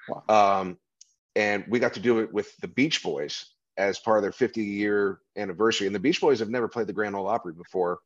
Wow. 0.07 0.62
Um, 0.62 0.78
and 1.36 1.63
we 1.68 1.80
got 1.80 1.94
to 1.94 2.00
do 2.00 2.19
it 2.19 2.34
with 2.34 2.56
the 2.57 2.68
Beach 2.68 3.04
Boys 3.04 3.46
as 3.78 4.00
part 4.00 4.18
of 4.18 4.24
their 4.24 4.31
50 4.31 4.63
year 4.63 5.19
anniversary. 5.38 5.88
And 5.88 5.95
the 5.95 6.00
Beach 6.00 6.19
Boys 6.19 6.40
have 6.40 6.50
never 6.50 6.68
played 6.68 6.88
the 6.88 6.94
Grand 6.94 7.16
Ole 7.16 7.28
Opry 7.28 7.54
before. 7.54 8.00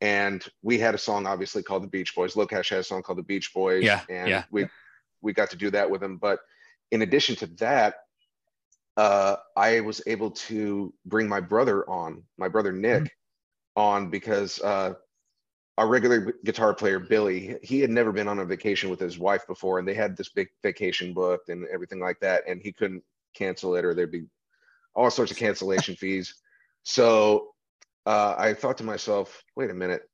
And 0.00 0.44
we 0.62 0.78
had 0.78 0.94
a 0.94 0.98
song 0.98 1.26
obviously 1.26 1.62
called 1.62 1.82
the 1.82 1.88
Beach 1.88 2.14
Boys. 2.14 2.34
Locash 2.34 2.68
had 2.68 2.80
a 2.80 2.84
song 2.84 3.02
called 3.02 3.18
the 3.18 3.22
Beach 3.22 3.52
Boys. 3.54 3.84
Yeah. 3.84 4.02
And 4.10 4.28
yeah. 4.28 4.44
we 4.50 4.66
we 5.22 5.32
got 5.32 5.50
to 5.50 5.56
do 5.56 5.70
that 5.70 5.90
with 5.90 6.00
them. 6.00 6.18
But 6.18 6.40
in 6.90 7.02
addition 7.02 7.36
to 7.36 7.46
that, 7.58 7.94
uh, 8.96 9.36
I 9.56 9.80
was 9.80 10.00
able 10.06 10.30
to 10.30 10.92
bring 11.04 11.28
my 11.28 11.40
brother 11.40 11.88
on, 11.88 12.22
my 12.38 12.48
brother 12.48 12.72
Nick, 12.72 13.04
mm-hmm. 13.04 13.80
on 13.80 14.10
because 14.10 14.60
uh, 14.60 14.94
our 15.78 15.86
regular 15.86 16.34
guitar 16.44 16.74
player 16.74 16.98
Billy, 16.98 17.56
he 17.62 17.80
had 17.80 17.90
never 17.90 18.12
been 18.12 18.28
on 18.28 18.38
a 18.38 18.44
vacation 18.44 18.88
with 18.88 19.00
his 19.00 19.18
wife 19.18 19.46
before, 19.46 19.78
and 19.78 19.86
they 19.86 19.94
had 19.94 20.16
this 20.16 20.30
big 20.30 20.48
vacation 20.62 21.12
booked 21.12 21.50
and 21.50 21.66
everything 21.72 22.00
like 22.00 22.18
that, 22.20 22.44
and 22.48 22.62
he 22.62 22.72
couldn't 22.72 23.02
cancel 23.34 23.76
it, 23.76 23.84
or 23.84 23.94
there'd 23.94 24.10
be 24.10 24.26
all 24.94 25.10
sorts 25.10 25.30
of 25.30 25.36
cancellation 25.36 25.94
fees. 25.96 26.34
So 26.82 27.48
uh, 28.06 28.34
I 28.38 28.54
thought 28.54 28.78
to 28.78 28.84
myself, 28.84 29.42
wait 29.56 29.70
a 29.70 29.74
minute, 29.74 30.08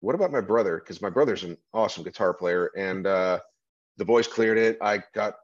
what 0.00 0.14
about 0.14 0.30
my 0.30 0.40
brother? 0.40 0.78
Because 0.78 1.02
my 1.02 1.10
brother's 1.10 1.42
an 1.42 1.56
awesome 1.74 2.04
guitar 2.04 2.32
player, 2.32 2.70
and 2.76 3.06
uh, 3.06 3.40
the 3.96 4.04
boys 4.04 4.28
cleared 4.28 4.58
it. 4.58 4.78
I 4.80 5.02
got 5.14 5.34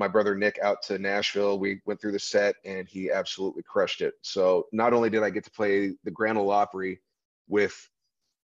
my 0.00 0.08
brother 0.08 0.34
Nick 0.34 0.58
out 0.62 0.82
to 0.84 0.98
Nashville. 0.98 1.58
We 1.58 1.82
went 1.84 2.00
through 2.00 2.12
the 2.12 2.18
set 2.18 2.56
and 2.64 2.88
he 2.88 3.10
absolutely 3.10 3.62
crushed 3.62 4.00
it. 4.00 4.14
So 4.22 4.66
not 4.72 4.94
only 4.94 5.10
did 5.10 5.22
I 5.22 5.28
get 5.28 5.44
to 5.44 5.50
play 5.50 5.92
the 6.02 6.10
Grand 6.10 6.38
Ole 6.38 6.50
Opry 6.50 7.00
with 7.48 7.88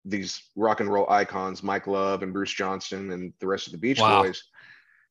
these 0.04 0.40
rock 0.54 0.78
and 0.78 0.90
roll 0.90 1.10
icons, 1.10 1.64
Mike 1.64 1.88
Love 1.88 2.22
and 2.22 2.32
Bruce 2.32 2.54
Johnston 2.54 3.10
and 3.10 3.32
the 3.40 3.48
rest 3.48 3.66
of 3.66 3.72
the 3.72 3.78
Beach 3.78 4.00
wow. 4.00 4.22
Boys, 4.22 4.44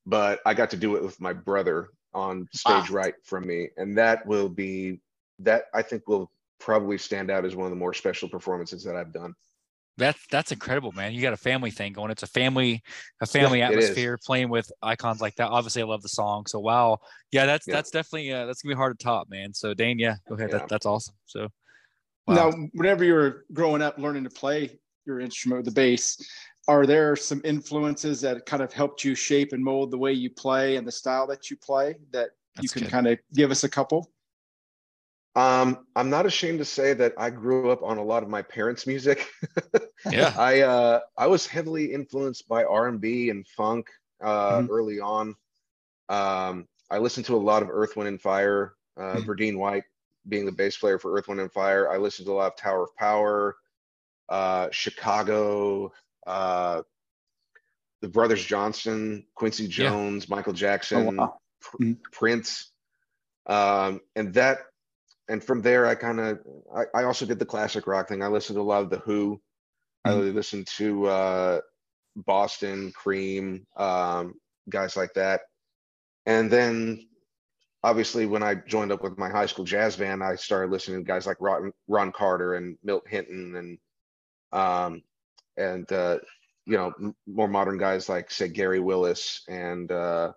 but 0.05 0.39
I 0.45 0.53
got 0.53 0.69
to 0.71 0.77
do 0.77 0.95
it 0.95 1.03
with 1.03 1.19
my 1.19 1.33
brother 1.33 1.89
on 2.13 2.47
stage 2.53 2.89
wow. 2.89 2.95
right 2.95 3.13
from 3.25 3.45
me. 3.45 3.69
And 3.75 3.97
that 3.97 4.25
will 4.25 4.49
be 4.49 5.01
that 5.39 5.65
I 5.73 5.81
think 5.81 6.07
will 6.07 6.31
probably 6.57 6.97
stand 6.97 7.29
out 7.29 7.45
as 7.45 7.55
one 7.55 7.65
of 7.65 7.71
the 7.71 7.75
more 7.75 7.93
special 7.93 8.29
performances 8.29 8.83
that 8.85 8.95
I've 8.95 9.13
done. 9.13 9.35
That's 9.99 10.25
that's 10.31 10.51
incredible, 10.51 10.91
man. 10.93 11.13
You 11.13 11.21
got 11.21 11.33
a 11.33 11.37
family 11.37 11.69
thing 11.69 11.93
going. 11.93 12.09
It's 12.09 12.23
a 12.23 12.27
family, 12.27 12.81
a 13.21 13.27
family 13.27 13.59
yeah, 13.59 13.69
atmosphere 13.69 14.17
playing 14.25 14.49
with 14.49 14.71
icons 14.81 15.21
like 15.21 15.35
that. 15.35 15.49
Obviously, 15.49 15.81
I 15.81 15.85
love 15.85 16.01
the 16.01 16.09
song. 16.09 16.45
So 16.47 16.59
wow, 16.59 16.99
yeah, 17.31 17.45
that's 17.45 17.67
yeah. 17.67 17.75
that's 17.75 17.91
definitely 17.91 18.31
uh, 18.31 18.45
that's 18.45 18.61
gonna 18.61 18.73
be 18.73 18.77
hard 18.77 18.97
to 18.97 19.03
top, 19.03 19.29
man. 19.29 19.53
So 19.53 19.73
Dane, 19.73 19.99
yeah, 19.99 20.15
go 20.27 20.35
ahead. 20.35 20.49
Yeah. 20.51 20.59
That, 20.59 20.69
that's 20.69 20.85
awesome. 20.85 21.15
So 21.25 21.49
wow. 22.27 22.35
now, 22.35 22.51
whenever 22.73 23.03
you 23.03 23.13
were 23.13 23.45
growing 23.53 23.81
up, 23.81 23.97
learning 23.97 24.23
to 24.23 24.29
play 24.29 24.79
your 25.05 25.19
instrument, 25.19 25.65
the 25.65 25.71
bass, 25.71 26.17
are 26.67 26.85
there 26.85 27.15
some 27.15 27.41
influences 27.43 28.21
that 28.21 28.45
kind 28.45 28.63
of 28.63 28.71
helped 28.71 29.03
you 29.03 29.15
shape 29.15 29.53
and 29.53 29.63
mold 29.63 29.91
the 29.91 29.97
way 29.97 30.13
you 30.13 30.29
play 30.29 30.77
and 30.77 30.87
the 30.87 30.91
style 30.91 31.27
that 31.27 31.49
you 31.49 31.57
play 31.57 31.95
that 32.11 32.29
that's 32.55 32.63
you 32.63 32.69
can 32.69 32.83
good. 32.83 32.91
kind 32.91 33.07
of 33.07 33.19
give 33.33 33.51
us 33.51 33.63
a 33.63 33.69
couple? 33.69 34.11
Um, 35.35 35.85
I'm 35.95 36.09
not 36.09 36.25
ashamed 36.25 36.59
to 36.59 36.65
say 36.65 36.93
that 36.93 37.13
I 37.17 37.29
grew 37.29 37.69
up 37.71 37.83
on 37.83 37.97
a 37.97 38.03
lot 38.03 38.23
of 38.23 38.29
my 38.29 38.41
parents' 38.41 38.87
music. 38.87 39.27
yeah, 40.11 40.33
I 40.37 40.61
uh, 40.61 40.99
I 41.17 41.27
was 41.27 41.45
heavily 41.45 41.93
influenced 41.93 42.47
by 42.47 42.63
R&B 42.63 43.29
and 43.29 43.47
funk 43.47 43.89
uh, 44.21 44.59
mm-hmm. 44.59 44.71
early 44.71 44.99
on. 44.99 45.35
Um, 46.09 46.67
I 46.89 46.97
listened 46.97 47.27
to 47.27 47.35
a 47.35 47.37
lot 47.37 47.61
of 47.61 47.69
Earth, 47.69 47.95
Wind, 47.95 48.07
and 48.07 48.21
Fire. 48.21 48.73
Uh, 48.97 49.15
mm-hmm. 49.15 49.29
Verdine 49.29 49.57
White 49.57 49.83
being 50.27 50.45
the 50.45 50.51
bass 50.51 50.75
player 50.77 50.99
for 50.99 51.15
Earth, 51.15 51.27
Wind, 51.27 51.39
and 51.39 51.51
Fire. 51.51 51.89
I 51.89 51.97
listened 51.97 52.25
to 52.25 52.33
a 52.33 52.35
lot 52.35 52.51
of 52.51 52.57
Tower 52.57 52.83
of 52.83 52.95
Power, 52.97 53.55
uh, 54.27 54.67
Chicago, 54.71 55.93
uh, 56.27 56.81
the 58.01 58.09
Brothers 58.09 58.43
Johnson, 58.43 59.25
Quincy 59.35 59.67
Jones, 59.67 60.27
yeah. 60.27 60.35
Michael 60.35 60.53
Jackson. 60.53 61.07
Oh, 61.07 61.21
wow. 61.21 61.39
mm-hmm. 61.79 61.93
Prince, 62.11 62.71
um, 63.45 64.01
and 64.15 64.33
that, 64.33 64.59
and 65.29 65.43
from 65.43 65.61
there 65.61 65.85
I 65.85 65.95
kind 65.95 66.19
of 66.19 66.39
I, 66.75 66.83
I, 66.93 67.03
also 67.03 67.25
did 67.25 67.39
the 67.39 67.45
classic 67.45 67.87
rock 67.87 68.09
thing. 68.09 68.21
I 68.21 68.27
listened 68.27 68.57
to 68.57 68.61
a 68.61 68.63
lot 68.63 68.83
of 68.83 68.89
the 68.89 68.99
Who. 68.99 69.39
Mm-hmm. 70.05 70.09
I 70.09 70.21
listened 70.21 70.67
to 70.77 71.05
uh, 71.07 71.61
Boston, 72.15 72.91
Cream, 72.95 73.65
um, 73.77 74.33
guys 74.69 74.97
like 74.97 75.13
that, 75.13 75.41
and 76.25 76.49
then 76.49 77.07
obviously 77.83 78.25
when 78.25 78.43
I 78.43 78.55
joined 78.55 78.91
up 78.91 79.03
with 79.03 79.17
my 79.17 79.29
high 79.29 79.45
school 79.45 79.65
jazz 79.65 79.95
band, 79.95 80.23
I 80.23 80.35
started 80.35 80.71
listening 80.71 81.03
to 81.03 81.07
guys 81.07 81.25
like 81.25 81.37
Ron, 81.39 81.71
Ron 81.87 82.11
Carter 82.11 82.55
and 82.55 82.77
Milt 82.83 83.07
Hinton 83.07 83.55
and 83.55 83.77
um, 84.51 85.03
and 85.57 85.91
uh, 85.91 86.19
you 86.65 86.77
know 86.77 87.13
more 87.27 87.47
modern 87.47 87.77
guys 87.77 88.09
like 88.09 88.31
say 88.31 88.47
Gary 88.47 88.79
Willis 88.79 89.43
and 89.47 89.91
uh, 89.91 90.31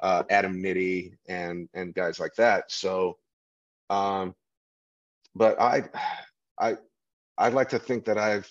uh, 0.00 0.22
Adam 0.30 0.62
Nitti 0.62 1.12
and 1.28 1.68
and 1.74 1.94
guys 1.94 2.18
like 2.18 2.34
that. 2.36 2.70
So, 2.70 3.18
um, 3.90 4.34
but 5.34 5.60
I 5.60 5.84
I 6.58 6.76
I'd 7.36 7.54
like 7.54 7.70
to 7.70 7.78
think 7.78 8.04
that 8.06 8.18
I've 8.18 8.50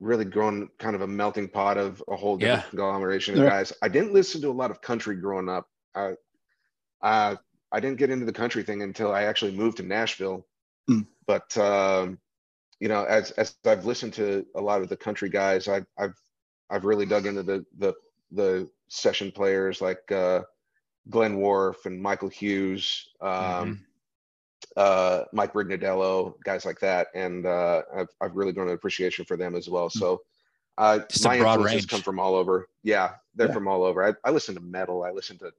really 0.00 0.24
grown 0.24 0.68
kind 0.78 0.94
of 0.94 1.02
a 1.02 1.06
melting 1.06 1.48
pot 1.48 1.78
of 1.78 2.02
a 2.08 2.16
whole 2.16 2.36
different 2.36 2.64
yeah. 2.64 2.70
conglomeration 2.70 3.34
of 3.34 3.44
yeah. 3.44 3.50
guys. 3.50 3.72
I 3.82 3.88
didn't 3.88 4.12
listen 4.12 4.40
to 4.42 4.50
a 4.50 4.52
lot 4.52 4.70
of 4.70 4.80
country 4.80 5.16
growing 5.16 5.48
up. 5.48 5.68
I 5.94 6.14
uh, 7.02 7.36
I 7.72 7.80
didn't 7.80 7.98
get 7.98 8.10
into 8.10 8.26
the 8.26 8.32
country 8.32 8.62
thing 8.62 8.82
until 8.82 9.12
I 9.12 9.24
actually 9.24 9.52
moved 9.52 9.78
to 9.78 9.82
Nashville. 9.82 10.46
Mm. 10.88 11.06
But 11.26 11.56
um, 11.58 12.18
you 12.80 12.88
know, 12.88 13.04
as 13.04 13.30
as 13.32 13.56
I've 13.64 13.86
listened 13.86 14.14
to 14.14 14.46
a 14.54 14.60
lot 14.60 14.82
of 14.82 14.88
the 14.88 14.96
country 14.96 15.28
guys, 15.28 15.68
I've 15.68 15.86
I've 15.98 16.14
I've 16.70 16.84
really 16.84 17.06
dug 17.06 17.26
into 17.26 17.42
the 17.42 17.64
the 17.78 17.94
the 18.32 18.70
session 18.88 19.32
players 19.32 19.80
like 19.80 20.10
uh, 20.12 20.42
Glenn 21.08 21.38
Worf 21.38 21.86
and 21.86 22.00
Michael 22.00 22.28
Hughes, 22.28 23.08
um, 23.20 23.30
mm-hmm. 23.30 23.72
Uh, 24.76 25.24
Mike 25.32 25.52
Brignardello, 25.52 26.34
guys 26.44 26.64
like 26.66 26.78
that, 26.80 27.08
and 27.14 27.46
uh, 27.46 27.82
I've 27.96 28.08
I've 28.20 28.36
really 28.36 28.52
grown 28.52 28.68
an 28.68 28.74
appreciation 28.74 29.24
for 29.24 29.36
them 29.36 29.54
as 29.54 29.68
well. 29.68 29.88
Mm. 29.88 29.98
So. 29.98 30.22
Uh, 30.78 31.00
my 31.24 31.36
influences 31.36 31.64
range. 31.64 31.88
come 31.88 32.02
from 32.02 32.20
all 32.20 32.34
over. 32.34 32.68
Yeah, 32.82 33.12
they're 33.34 33.46
yeah. 33.46 33.54
from 33.54 33.66
all 33.66 33.82
over. 33.82 34.04
I, 34.06 34.12
I 34.28 34.30
listen 34.30 34.54
to 34.56 34.60
metal. 34.60 35.04
I 35.04 35.10
listen 35.10 35.38
to 35.38 35.50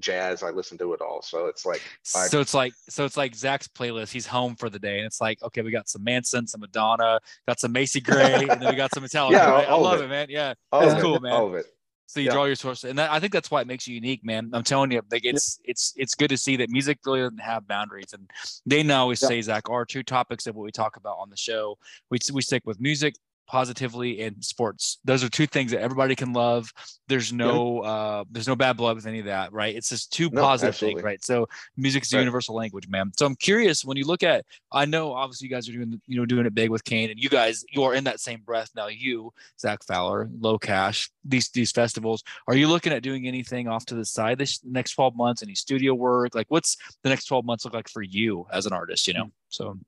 jazz. 0.00 0.42
I 0.42 0.50
listen 0.50 0.78
to 0.78 0.92
it 0.92 1.00
all. 1.00 1.22
So 1.22 1.46
it's 1.46 1.64
like 1.66 1.82
I, 2.14 2.26
so 2.26 2.40
it's 2.40 2.54
like 2.54 2.72
so 2.88 3.04
it's 3.04 3.16
like 3.16 3.34
Zach's 3.34 3.68
playlist. 3.68 4.10
He's 4.10 4.26
home 4.26 4.56
for 4.56 4.70
the 4.70 4.78
day, 4.78 4.98
and 4.98 5.06
it's 5.06 5.20
like 5.20 5.42
okay, 5.42 5.62
we 5.62 5.70
got 5.70 5.88
some 5.88 6.04
Manson, 6.04 6.46
some 6.46 6.60
Madonna, 6.60 7.20
got 7.46 7.60
some 7.60 7.72
Macy 7.72 8.00
Gray, 8.00 8.46
and 8.48 8.60
then 8.62 8.70
we 8.70 8.76
got 8.76 8.92
some 8.92 9.02
Metallica. 9.02 9.32
yeah, 9.32 9.50
right? 9.50 9.68
I 9.68 9.74
love 9.74 10.00
it. 10.00 10.04
it. 10.04 10.08
man. 10.08 10.26
Yeah, 10.30 10.54
all 10.72 10.80
that's 10.80 11.00
cool, 11.02 11.20
man. 11.20 11.32
All 11.32 11.48
of 11.48 11.54
it. 11.54 11.66
So 12.08 12.20
you 12.20 12.26
yeah. 12.26 12.32
draw 12.32 12.44
your 12.46 12.54
source, 12.54 12.84
and 12.84 12.98
that, 12.98 13.12
I 13.12 13.20
think 13.20 13.34
that's 13.34 13.50
why 13.50 13.60
it 13.60 13.66
makes 13.66 13.86
you 13.86 13.94
unique, 13.94 14.24
man. 14.24 14.48
I'm 14.54 14.64
telling 14.64 14.90
you, 14.90 15.02
like 15.12 15.26
it's 15.26 15.60
yeah. 15.62 15.72
it's 15.72 15.92
it's 15.94 16.14
good 16.14 16.30
to 16.30 16.38
see 16.38 16.56
that 16.56 16.70
music 16.70 17.00
really 17.04 17.20
doesn't 17.20 17.42
have 17.42 17.68
boundaries. 17.68 18.14
And 18.14 18.30
they 18.64 18.90
always 18.90 19.20
yeah. 19.20 19.28
say, 19.28 19.42
Zach, 19.42 19.68
our 19.68 19.84
two 19.84 20.02
topics 20.02 20.46
of 20.46 20.56
what 20.56 20.64
we 20.64 20.72
talk 20.72 20.96
about 20.96 21.18
on 21.18 21.28
the 21.28 21.36
show, 21.36 21.76
we 22.10 22.18
we 22.32 22.40
stick 22.40 22.62
with 22.64 22.80
music 22.80 23.14
positively 23.48 24.20
in 24.20 24.40
sports. 24.42 24.98
Those 25.04 25.24
are 25.24 25.28
two 25.28 25.46
things 25.46 25.72
that 25.72 25.80
everybody 25.80 26.14
can 26.14 26.32
love. 26.34 26.70
There's 27.08 27.32
no 27.32 27.82
yeah. 27.82 27.90
uh 27.90 28.24
there's 28.30 28.46
no 28.46 28.54
bad 28.54 28.76
blood 28.76 28.94
with 28.94 29.06
any 29.06 29.18
of 29.20 29.24
that, 29.24 29.52
right? 29.52 29.74
It's 29.74 29.88
just 29.88 30.12
two 30.12 30.28
no, 30.30 30.42
positive 30.42 30.76
things, 30.76 31.02
right? 31.02 31.24
So 31.24 31.48
music 31.76 32.04
is 32.04 32.12
a 32.12 32.16
right. 32.16 32.20
universal 32.20 32.54
language, 32.54 32.88
man. 32.88 33.10
So 33.18 33.26
I'm 33.26 33.34
curious 33.34 33.84
when 33.84 33.96
you 33.96 34.06
look 34.06 34.22
at 34.22 34.44
I 34.70 34.84
know 34.84 35.14
obviously 35.14 35.48
you 35.48 35.54
guys 35.54 35.68
are 35.68 35.72
doing 35.72 36.00
you 36.06 36.18
know 36.18 36.26
doing 36.26 36.46
it 36.46 36.54
big 36.54 36.70
with 36.70 36.84
Kane 36.84 37.10
and 37.10 37.18
you 37.18 37.30
guys 37.30 37.64
you 37.72 37.82
are 37.82 37.94
in 37.94 38.04
that 38.04 38.20
same 38.20 38.42
breath 38.42 38.70
now. 38.76 38.88
You, 38.88 39.32
Zach 39.58 39.82
Fowler, 39.84 40.28
Locash, 40.38 41.08
these 41.24 41.48
these 41.48 41.72
festivals. 41.72 42.22
Are 42.46 42.54
you 42.54 42.68
looking 42.68 42.92
at 42.92 43.02
doing 43.02 43.26
anything 43.26 43.66
off 43.66 43.86
to 43.86 43.94
the 43.94 44.04
side 44.04 44.38
this 44.38 44.60
next 44.62 44.92
12 44.92 45.16
months? 45.16 45.42
Any 45.42 45.54
studio 45.54 45.94
work? 45.94 46.34
Like 46.34 46.46
what's 46.48 46.76
the 47.02 47.08
next 47.08 47.24
12 47.24 47.46
months 47.46 47.64
look 47.64 47.74
like 47.74 47.88
for 47.88 48.02
you 48.02 48.46
as 48.52 48.66
an 48.66 48.74
artist, 48.74 49.08
you 49.08 49.14
know? 49.14 49.30
So 49.48 49.78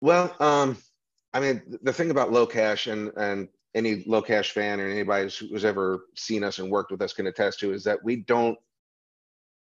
well, 0.00 0.34
um 0.40 0.76
I 1.32 1.40
mean, 1.40 1.62
the 1.82 1.92
thing 1.92 2.10
about 2.10 2.30
Locash 2.30 2.90
and 2.90 3.12
and 3.16 3.48
any 3.74 4.04
Locash 4.04 4.50
fan 4.50 4.80
or 4.80 4.88
anybody 4.88 5.30
who's 5.50 5.64
ever 5.64 6.06
seen 6.14 6.42
us 6.42 6.58
and 6.58 6.70
worked 6.70 6.90
with 6.90 7.02
us 7.02 7.12
can 7.12 7.26
attest 7.26 7.60
to 7.60 7.72
is 7.72 7.84
that 7.84 8.02
we 8.02 8.16
don't 8.16 8.58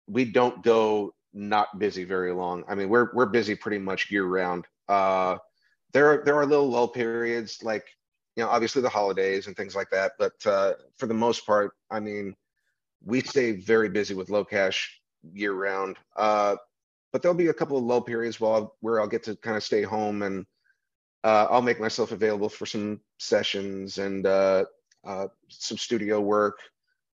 we 0.07 0.25
don't 0.25 0.63
go 0.63 1.15
not 1.33 1.79
busy 1.79 2.05
very 2.05 2.33
long. 2.33 2.65
I 2.69 2.75
mean, 2.75 2.89
we're 2.89 3.13
we're 3.15 3.27
busy 3.27 3.55
pretty 3.55 3.79
much 3.79 4.11
year 4.11 4.25
round. 4.25 4.67
Uh, 4.89 5.37
there 5.93 6.07
are 6.13 6.25
there 6.25 6.37
are 6.37 6.47
little 6.47 6.69
lull 6.69 6.89
periods 6.89 7.63
like 7.63 7.87
you 8.37 8.43
know 8.43 8.51
obviously 8.51 8.83
the 8.83 8.89
holidays 8.89 9.47
and 9.47 9.57
things 9.57 9.75
like 9.75 9.91
that, 9.91 10.13
but 10.19 10.35
uh, 10.47 10.75
for 10.97 11.07
the 11.07 11.15
most 11.15 11.47
part, 11.47 11.73
I 11.91 12.01
mean, 12.01 12.35
we 13.05 13.21
stay 13.21 13.53
very 13.53 13.89
busy 13.89 14.15
with 14.15 14.29
Locash 14.29 14.87
year 15.33 15.53
round. 15.53 15.97
Uh, 16.17 16.57
but 17.13 17.23
there'll 17.23 17.37
be 17.37 17.49
a 17.49 17.55
couple 17.55 17.79
of 17.79 17.85
lull 17.85 18.03
periods 18.03 18.41
while 18.41 18.77
where 18.81 19.01
I'll 19.01 19.07
get 19.07 19.23
to 19.25 19.37
kind 19.37 19.57
of 19.57 19.63
stay 19.63 19.83
home 19.83 20.23
and 20.23 20.45
uh, 21.27 21.49
I'll 21.51 21.61
make 21.61 21.81
myself 21.81 22.13
available 22.13 22.49
for 22.49 22.67
some 22.67 23.01
sessions 23.19 23.99
and 23.99 24.25
uh, 24.25 24.65
uh, 25.05 25.27
some 25.49 25.77
studio 25.77 26.21
work. 26.21 26.61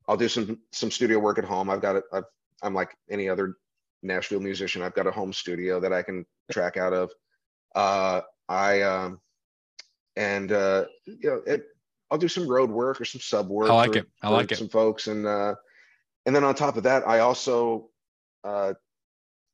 I'll 0.08 0.16
do 0.16 0.30
some 0.30 0.60
some 0.72 0.92
studio 0.92 1.20
work 1.20 1.38
at 1.38 1.44
home. 1.44 1.70
I've 1.70 1.82
got 1.82 2.02
i 2.14 2.22
am 2.64 2.74
like 2.74 2.96
any 3.10 3.28
other 3.28 3.58
Nashville 4.04 4.40
musician. 4.40 4.82
I've 4.82 4.94
got 4.94 5.08
a 5.08 5.12
home 5.12 5.34
studio 5.34 5.82
that 5.82 5.92
I 5.92 6.04
can 6.04 6.26
track 6.50 6.78
out 6.78 6.94
of. 6.94 7.12
Uh, 7.76 8.22
I 8.48 8.82
um, 8.84 9.20
and 10.16 10.54
uh, 10.54 10.86
you 11.06 11.30
know, 11.30 11.42
it, 11.46 11.66
I'll 12.10 12.18
do 12.18 12.30
some 12.30 12.48
road 12.48 12.70
work 12.72 13.02
or 13.02 13.06
some 13.06 13.20
sub 13.20 13.50
work. 13.50 13.70
I 13.70 13.74
like 13.74 13.92
for, 13.92 14.00
it. 14.00 14.08
I 14.24 14.30
like 14.30 14.54
it. 14.54 14.58
some 14.58 14.70
folks, 14.70 15.08
and 15.08 15.28
uh, 15.28 15.56
and 16.26 16.34
then 16.34 16.46
on 16.46 16.56
top 16.56 16.78
of 16.78 16.84
that, 16.84 17.06
I 17.06 17.20
also 17.20 17.90
uh, 18.46 18.74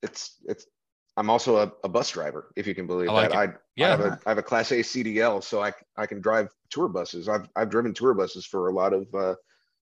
it's 0.04 0.36
it's 0.46 0.68
I'm 1.16 1.30
also 1.30 1.58
a, 1.58 1.72
a, 1.84 1.90
bus 1.90 2.10
driver, 2.10 2.52
if 2.56 2.66
you 2.66 2.74
can 2.74 2.88
believe 2.88 3.10
I 3.10 3.14
like 3.14 3.30
that. 3.30 3.38
I, 3.38 3.54
yeah. 3.76 3.88
I 3.88 3.90
have, 3.90 4.00
a, 4.00 4.20
I 4.26 4.30
have 4.30 4.38
a 4.40 4.44
Class 4.44 4.72
A 4.72 4.76
CDL, 4.80 5.44
so 5.44 5.62
I 5.62 5.72
I 5.96 6.06
can 6.08 6.22
drive 6.22 6.50
tour 6.70 6.88
buses. 6.88 7.30
I've 7.30 7.48
I've 7.56 7.70
driven 7.70 7.94
tour 7.94 8.14
buses 8.14 8.46
for 8.46 8.70
a 8.70 8.74
lot 8.74 8.94
of 8.94 9.14
uh, 9.14 9.36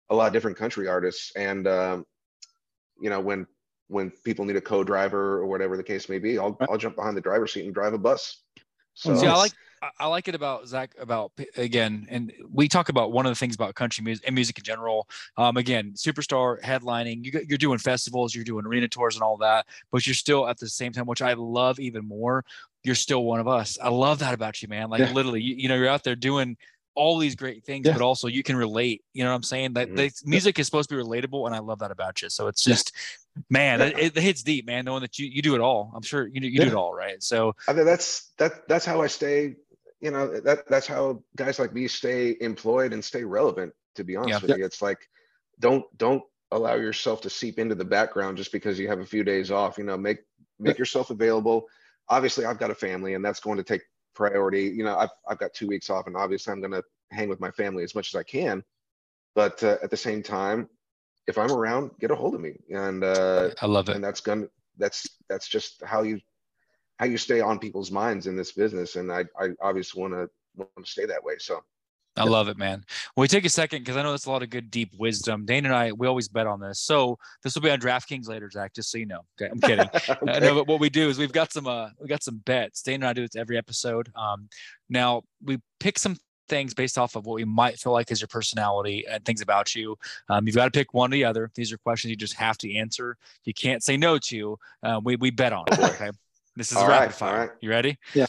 a 0.09 0.15
lot 0.15 0.27
of 0.27 0.33
different 0.33 0.57
country 0.57 0.89
artists, 0.89 1.33
and 1.37 1.67
um, 1.67 2.07
you 3.01 3.11
know 3.11 3.21
when 3.21 3.47
when 3.89 4.11
people 4.25 4.45
need 4.45 4.57
a 4.57 4.61
co-driver 4.61 5.39
or 5.39 5.47
whatever 5.47 5.77
the 5.77 5.83
case 5.83 6.09
may 6.09 6.19
be, 6.19 6.39
I'll 6.39 6.57
I'll 6.69 6.79
jump 6.79 6.97
behind 6.97 7.17
the 7.17 7.21
driver's 7.21 7.53
seat 7.53 7.67
and 7.67 7.75
drive 7.75 7.93
a 7.93 7.99
bus. 7.99 8.43
So 8.95 9.15
See, 9.15 9.27
I 9.27 9.37
like 9.37 9.53
I 9.99 10.07
like 10.07 10.29
it 10.29 10.35
about 10.35 10.67
Zach 10.67 10.95
about 10.99 11.33
again, 11.57 12.07
and 12.11 12.33
we 12.51 12.69
talk 12.69 12.89
about 12.89 13.13
one 13.13 13.27
of 13.27 13.31
the 13.31 13.37
things 13.37 13.55
about 13.55 13.75
country 13.75 14.05
music 14.05 14.25
and 14.27 14.35
music 14.35 14.59
in 14.59 14.65
general. 14.65 15.09
Um, 15.37 15.57
again, 15.57 15.93
superstar 15.95 16.61
headlining, 16.63 17.25
you, 17.25 17.41
you're 17.49 17.59
doing 17.59 17.79
festivals, 17.79 18.35
you're 18.35 18.45
doing 18.45 18.67
arena 18.67 18.89
tours 18.89 19.15
and 19.17 19.23
all 19.23 19.37
that, 19.39 19.67
but 19.91 20.07
you're 20.07 20.15
still 20.15 20.49
at 20.49 20.59
the 20.59 20.69
same 20.69 20.93
time, 20.93 21.07
which 21.07 21.23
I 21.23 21.35
love 21.35 21.79
even 21.79 22.07
more. 22.07 22.45
You're 22.85 22.95
still 22.95 23.25
one 23.25 23.41
of 23.41 23.49
us. 23.49 23.79
I 23.83 23.89
love 23.89 24.21
that 24.21 24.35
about 24.35 24.63
you, 24.63 24.69
man. 24.69 24.89
Like 24.91 25.01
yeah. 25.01 25.13
literally, 25.13 25.43
you, 25.43 25.55
you 25.57 25.69
know, 25.69 25.75
you're 25.77 25.89
out 25.89 26.05
there 26.05 26.17
doing 26.17 26.57
all 26.99 27.17
these 27.17 27.37
great 27.37 27.65
things, 27.65 27.87
yeah. 27.87 27.93
but 27.93 28.03
also 28.03 28.27
you 28.27 28.43
can 28.43 28.57
relate. 28.57 29.05
You 29.15 29.23
know 29.23 29.31
what 29.31 29.37
I'm 29.37 29.43
saying? 29.45 29.75
That 29.75 29.89
mm-hmm. 29.89 30.29
music 30.29 30.59
is 30.59 30.67
supposed 30.67 30.91
to 30.91 30.97
be 30.97 31.03
relatable, 31.03 31.47
and 31.47 31.55
I 31.55 31.61
love 31.61 31.79
that 31.79 31.93
about 31.93 32.21
you. 32.21 32.29
So 32.29 32.49
it's 32.49 32.65
just, 32.65 32.93
man, 33.49 33.81
it, 33.81 34.17
it, 34.17 34.19
hits 34.19 34.43
deep, 34.43 34.67
man. 34.67 34.85
Knowing 34.85 35.03
that 35.03 35.19
you 35.19 35.27
you 35.27 35.41
do 35.41 35.55
it 35.55 35.61
all. 35.61 35.93
I'm 35.95 36.03
sure 36.03 36.27
you 36.27 36.41
you 36.41 36.51
yeah. 36.51 36.65
do 36.65 36.71
it 36.71 36.75
all, 36.75 36.93
right? 36.93 37.23
So 37.23 37.55
I 37.69 37.73
mean, 37.73 37.87
that's 37.87 38.33
that 38.39 38.67
that's 38.69 38.85
how 38.85 39.01
I 39.01 39.07
stay. 39.07 39.55
You 40.01 40.11
know, 40.11 40.41
that 40.41 40.69
that's 40.69 40.87
how 40.87 41.23
guys 41.37 41.59
like 41.59 41.75
me 41.75 41.89
stay 41.89 42.37
employed 42.41 42.93
and 42.93 43.05
stay 43.05 43.25
relevant. 43.25 43.73
To 43.97 44.05
be 44.05 44.17
honest 44.17 44.43
yeah. 44.43 44.47
with 44.47 44.59
you, 44.59 44.65
it's 44.65 44.81
like 44.83 44.99
don't 45.59 45.85
don't 45.97 46.23
allow 46.53 46.77
yourself 46.77 47.21
to 47.23 47.31
seep 47.31 47.59
into 47.59 47.75
the 47.75 47.85
background 47.85 48.37
just 48.37 48.53
because 48.53 48.79
you 48.79 48.89
have 48.89 49.01
a 49.01 49.07
few 49.07 49.25
days 49.25 49.51
off. 49.51 49.77
You 49.77 49.85
know, 49.85 49.97
make 49.97 50.21
make 50.59 50.79
yourself 50.79 51.11
available. 51.11 51.67
Obviously, 52.09 52.45
I've 52.45 52.59
got 52.59 52.71
a 52.71 52.75
family, 52.75 53.15
and 53.15 53.25
that's 53.25 53.41
going 53.41 53.59
to 53.59 53.65
take 53.65 53.83
priority. 54.15 54.65
You 54.65 54.85
know, 54.85 54.97
I've 54.97 55.11
I've 55.29 55.39
got 55.39 55.53
two 55.53 55.67
weeks 55.67 55.91
off, 55.91 56.07
and 56.07 56.17
obviously 56.17 56.53
I'm 56.53 56.61
going 56.61 56.73
to 56.73 56.85
hang 57.11 57.29
with 57.29 57.41
my 57.41 57.51
family 57.51 57.83
as 57.83 57.95
much 57.95 58.15
as 58.15 58.19
I 58.19 58.23
can. 58.23 58.63
But 59.35 59.63
uh, 59.63 59.77
at 59.83 59.91
the 59.91 59.97
same 59.97 60.23
time, 60.23 60.69
if 61.27 61.39
I'm 61.39 61.53
around, 61.53 61.91
get 62.01 62.11
a 62.11 62.15
hold 62.15 62.35
of 62.35 62.41
me, 62.41 62.55
and 62.71 63.05
uh, 63.05 63.51
I 63.61 63.67
love 63.67 63.89
it. 63.89 63.97
And 63.97 64.05
that's 64.05 64.21
gonna 64.21 64.47
that's 64.79 65.07
that's 65.29 65.49
just 65.49 65.83
how 65.85 66.03
you 66.03 66.21
how 66.99 67.07
you 67.07 67.19
stay 67.19 67.41
on 67.41 67.59
people's 67.59 67.91
minds 67.91 68.27
in 68.27 68.37
this 68.37 68.53
business, 68.53 68.97
and 68.97 69.11
I 69.13 69.25
I 69.39 69.51
obviously 69.61 70.01
want 70.03 70.15
to 70.15 70.29
want 70.57 70.71
to 70.77 70.91
stay 70.91 71.07
that 71.07 71.23
way. 71.23 71.35
So 71.39 71.63
I 72.19 72.25
love 72.25 72.49
it, 72.49 72.59
man. 72.59 72.85
Well, 73.15 73.23
we 73.23 73.29
take 73.29 73.45
a 73.45 73.49
second 73.49 73.81
because 73.81 73.97
I 73.97 74.03
know 74.03 74.11
that's 74.11 74.27
a 74.27 74.31
lot 74.31 74.43
of 74.43 74.51
good, 74.51 74.71
deep 74.71 74.93
wisdom. 74.99 75.45
Dane 75.47 75.67
and 75.67 75.75
I, 75.75 75.93
we 75.93 76.07
always 76.07 76.29
bet 76.29 76.47
on 76.47 76.61
this. 76.61 76.81
So 76.81 77.19
this 77.43 77.55
will 77.55 77.63
be 77.63 77.71
on 77.71 77.81
DraftKings 77.81 78.29
later, 78.29 78.51
Zach. 78.51 78.75
Just 78.75 78.91
so 78.91 78.99
you 78.99 79.07
know. 79.07 79.21
Okay, 79.41 79.51
I'm 79.51 79.61
kidding. 79.61 79.89
okay. 79.95 80.41
No, 80.49 80.55
but 80.55 80.67
what 80.67 80.81
we 80.81 80.91
do 80.91 81.09
is 81.09 81.19
we've 81.19 81.33
got 81.33 81.53
some, 81.53 81.67
uh, 81.67 81.91
we 82.01 82.09
got 82.09 82.23
some 82.23 82.39
bets. 82.39 82.83
Dane 82.83 82.97
and 82.97 83.07
I 83.07 83.13
do 83.13 83.23
this 83.23 83.37
every 83.37 83.57
episode. 83.57 84.11
Um, 84.15 84.49
now 84.89 85.23
we 85.43 85.59
pick 85.81 85.99
some 85.99 86.17
things 86.49 86.75
based 86.75 86.99
off 86.99 87.15
of 87.15 87.27
what 87.27 87.35
we 87.35 87.45
might 87.45 87.79
feel 87.79 87.93
like 87.93 88.11
is 88.11 88.21
your 88.21 88.29
personality 88.29 89.05
and 89.09 89.25
things 89.25 89.41
about 89.41 89.75
you. 89.75 89.97
Um, 90.29 90.47
you've 90.47 90.57
got 90.57 90.65
to 90.65 90.71
pick 90.71 90.95
one 90.95 91.13
or 91.13 91.17
the 91.17 91.25
other. 91.25 91.51
These 91.55 91.73
are 91.73 91.79
questions 91.79 92.11
you 92.11 92.17
just 92.17 92.35
have 92.35 92.59
to 92.59 92.75
answer. 92.75 93.17
You 93.45 93.55
can't 93.55 93.83
say 93.83 93.97
no 93.97 94.19
to. 94.19 94.59
Uh, 94.83 95.01
we 95.03 95.17
we 95.17 95.31
bet 95.31 95.53
on 95.53 95.65
it. 95.69 95.79
Okay. 95.99 96.11
This 96.59 96.73
is 96.73 96.79
rapid 96.79 96.91
right, 96.91 97.15
fire. 97.15 97.39
Right. 97.39 97.51
You 97.61 97.71
ready? 97.71 97.99
Yeah. 98.15 98.27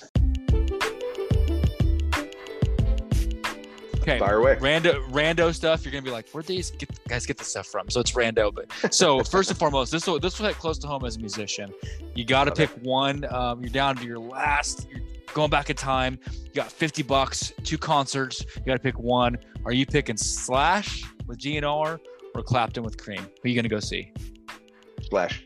Okay. 4.01 4.19
Fire 4.19 4.37
away. 4.37 4.55
Rando 4.57 5.03
rando 5.09 5.51
stuff. 5.51 5.83
You're 5.83 5.91
gonna 5.91 6.03
be 6.03 6.11
like, 6.11 6.29
where'd 6.29 6.45
these 6.45 6.69
get, 6.69 6.89
guys 7.07 7.25
get 7.25 7.39
this 7.39 7.47
stuff 7.47 7.65
from? 7.65 7.89
So 7.89 7.99
it's 7.99 8.11
rando. 8.11 8.53
But 8.53 8.93
so 8.93 9.23
first 9.23 9.49
and 9.49 9.57
foremost, 9.57 9.91
this 9.91 10.05
will 10.05 10.19
this 10.19 10.37
will 10.39 10.45
hit 10.45 10.57
close 10.57 10.77
to 10.77 10.87
home 10.87 11.05
as 11.05 11.15
a 11.17 11.19
musician. 11.19 11.73
You 12.13 12.23
got 12.23 12.43
to 12.43 12.51
Okay. 12.51 12.67
pick 12.67 12.83
one. 12.83 13.25
Um, 13.33 13.61
you're 13.61 13.71
down 13.71 13.95
to 13.95 14.05
your 14.05 14.19
last. 14.19 14.87
You're 14.91 15.01
going 15.33 15.49
back 15.49 15.71
in 15.71 15.75
time. 15.75 16.19
You 16.31 16.51
got 16.53 16.71
50 16.71 17.01
bucks, 17.01 17.51
two 17.63 17.79
concerts. 17.79 18.45
You 18.57 18.61
got 18.63 18.73
to 18.73 18.79
pick 18.79 18.99
one. 18.99 19.39
Are 19.65 19.71
you 19.71 19.87
picking 19.87 20.17
Slash 20.17 21.03
with 21.25 21.39
GNR 21.39 21.99
or 22.35 22.43
Clapton 22.43 22.83
with 22.83 22.95
Cream? 23.01 23.21
Who 23.21 23.27
are 23.45 23.47
you 23.47 23.55
gonna 23.55 23.69
go 23.69 23.79
see? 23.79 24.11
Slash. 25.09 25.43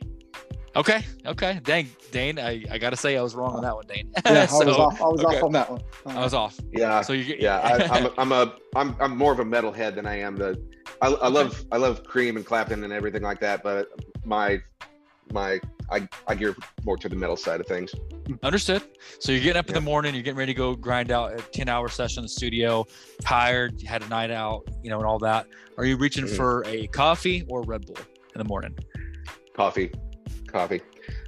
Okay. 0.75 1.05
Okay. 1.25 1.59
Dang, 1.63 1.87
Dane. 2.11 2.39
I, 2.39 2.63
I 2.71 2.77
gotta 2.79 2.95
say 2.97 3.15
I 3.17 3.21
was 3.21 3.35
wrong 3.35 3.55
on 3.55 3.61
that 3.61 3.75
one, 3.75 3.85
Dane. 3.85 4.11
Yeah, 4.25 4.47
I 4.51 4.53
was 4.65 4.77
off. 4.77 5.01
I 5.01 5.07
was 5.07 5.23
okay. 5.23 5.37
off 5.37 5.43
on 5.43 5.51
that 5.51 5.69
one. 5.69 5.81
I 6.07 6.19
was 6.23 6.33
off. 6.33 6.59
Yeah. 6.71 7.01
So 7.01 7.13
you 7.13 7.35
yeah, 7.39 7.59
I, 7.59 7.87
I'm, 7.97 8.09
I'm 8.17 8.31
a, 8.31 8.55
I'm, 8.75 8.95
I'm 8.99 9.15
more 9.15 9.31
of 9.31 9.39
a 9.39 9.45
metalhead 9.45 9.95
than 9.95 10.07
I 10.07 10.19
am 10.19 10.35
the. 10.35 10.59
I, 11.01 11.07
I 11.07 11.27
love, 11.27 11.63
I 11.71 11.77
love 11.77 12.03
Cream 12.03 12.37
and 12.37 12.45
Clapton 12.45 12.83
and 12.83 12.91
everything 12.93 13.21
like 13.23 13.39
that, 13.41 13.61
but 13.61 13.87
my, 14.25 14.61
my, 15.31 15.59
I, 15.91 16.07
I 16.27 16.35
gear 16.35 16.55
more 16.85 16.97
to 16.97 17.09
the 17.09 17.15
metal 17.15 17.35
side 17.35 17.59
of 17.59 17.67
things. 17.67 17.91
Understood. 18.41 18.83
So 19.19 19.31
you're 19.31 19.41
getting 19.41 19.59
up 19.59 19.67
in 19.67 19.73
the 19.73 19.81
morning, 19.81 20.13
you're 20.13 20.23
getting 20.23 20.37
ready 20.37 20.53
to 20.53 20.57
go 20.57 20.75
grind 20.75 21.11
out 21.11 21.33
a 21.33 21.41
10 21.41 21.67
hour 21.67 21.89
session 21.89 22.19
in 22.19 22.25
the 22.25 22.29
studio, 22.29 22.85
tired, 23.21 23.81
you 23.81 23.87
had 23.87 24.01
a 24.01 24.07
night 24.07 24.31
out, 24.31 24.63
you 24.81 24.89
know, 24.89 24.97
and 24.97 25.05
all 25.05 25.19
that. 25.19 25.45
Are 25.77 25.85
you 25.85 25.97
reaching 25.97 26.25
Mhm. 26.25 26.35
for 26.37 26.63
a 26.67 26.87
coffee 26.87 27.43
or 27.49 27.63
Red 27.63 27.85
Bull 27.85 27.97
in 27.97 28.39
the 28.39 28.45
morning? 28.45 28.77
Coffee, 29.55 29.91
coffee. 30.53 30.81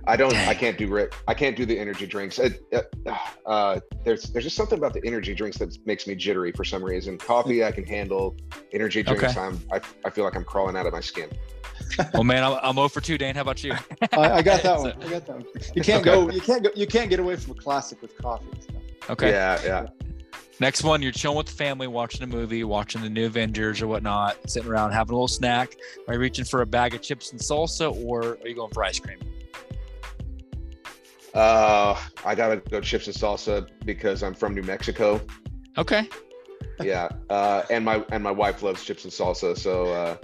I 0.08 0.16
don't, 0.16 0.34
I 0.36 0.54
can't 0.54 0.78
do 0.78 0.88
Rick. 0.88 1.14
I 1.28 1.34
can't 1.34 1.58
do 1.58 1.66
the 1.66 1.78
energy 1.78 2.06
drinks. 2.06 2.40
It, 2.40 2.64
uh, 2.72 3.18
uh, 3.46 3.80
there's, 4.06 4.24
there's 4.24 4.46
just 4.46 4.56
something 4.56 4.78
about 4.78 4.94
the 4.94 5.02
energy 5.04 5.34
drinks 5.34 5.58
that 5.58 5.76
makes 5.86 6.08
me 6.08 6.16
jittery 6.16 6.52
for 6.54 6.64
some 6.64 6.84
reason. 6.84 7.18
Coffee, 7.18 7.66
I 7.66 7.72
can 7.72 7.84
handle. 7.84 8.38
Energy 8.72 9.04
drinks, 9.04 9.24
Okay. 9.24 9.40
I'm, 9.40 9.60
I, 9.74 9.82
I 10.06 10.10
feel 10.12 10.24
like 10.24 10.36
I'm 10.36 10.46
crawling 10.46 10.78
out 10.78 10.86
of 10.86 10.94
my 10.94 11.02
skin. 11.02 11.30
well, 12.14 12.24
man, 12.24 12.44
I'm, 12.44 12.60
I'm 12.62 12.76
0 12.76 12.88
for 12.88 13.02
2, 13.02 13.18
Dan, 13.18 13.36
How 13.36 13.42
about 13.42 13.64
you? 13.64 13.74
I, 14.14 14.32
I 14.32 14.42
got 14.42 14.62
that 14.62 14.80
one. 14.80 14.94
I 15.02 15.10
got 15.10 15.26
that 15.26 15.36
one. 15.36 15.46
You 15.74 15.82
can't 15.82 16.06
go. 16.06 16.30
You 16.30 16.40
can't 16.40 16.64
go. 16.64 16.70
You 16.76 16.88
can't 16.88 17.10
get 17.10 17.20
away 17.20 17.36
from 17.36 17.52
a 17.52 17.56
classic 17.56 18.02
with 18.02 18.18
coffee. 18.18 18.48
so. 18.60 19.12
Okay. 19.12 19.32
Yeah, 19.32 19.62
yeah. 19.64 20.05
Next 20.60 20.84
one, 20.84 21.02
you're 21.02 21.12
chilling 21.12 21.38
with 21.38 21.48
the 21.48 21.52
family, 21.54 21.88
watching 21.88 22.24
a 22.24 22.28
movie, 22.28 22.64
watching 22.64 23.02
the 23.02 23.10
new 23.10 23.26
Avengers 23.26 23.82
or 23.82 23.88
whatnot, 23.88 24.50
sitting 24.50 24.70
around 24.70 24.92
having 24.94 25.12
a 25.12 25.16
little 25.16 25.28
snack. 25.28 25.76
Are 26.08 26.14
you 26.14 26.20
reaching 26.20 26.46
for 26.46 26.62
a 26.62 26.66
bag 26.66 26.94
of 26.96 27.02
chips 27.02 27.32
and 27.32 27.40
salsa 27.42 27.94
or 28.06 28.38
are 28.42 28.48
you 28.48 28.56
going 28.56 28.72
for 28.72 28.84
ice 28.84 29.00
cream? 29.00 29.20
Uh, 31.34 32.00
I 32.24 32.36
gotta 32.36 32.58
go 32.58 32.80
chips 32.80 33.08
and 33.08 33.16
salsa 33.16 33.68
because 33.84 34.24
I'm 34.24 34.34
from 34.34 34.56
New 34.56 34.64
Mexico. 34.64 35.20
Okay. 35.78 36.08
yeah 36.82 37.10
uh 37.30 37.64
and 37.70 37.84
my 37.86 38.04
and 38.12 38.24
my 38.24 38.32
wife 38.32 38.62
loves 38.64 38.84
chips 38.84 39.04
and 39.06 39.12
salsa 39.14 39.58
so 39.58 39.86
uh 39.88 40.18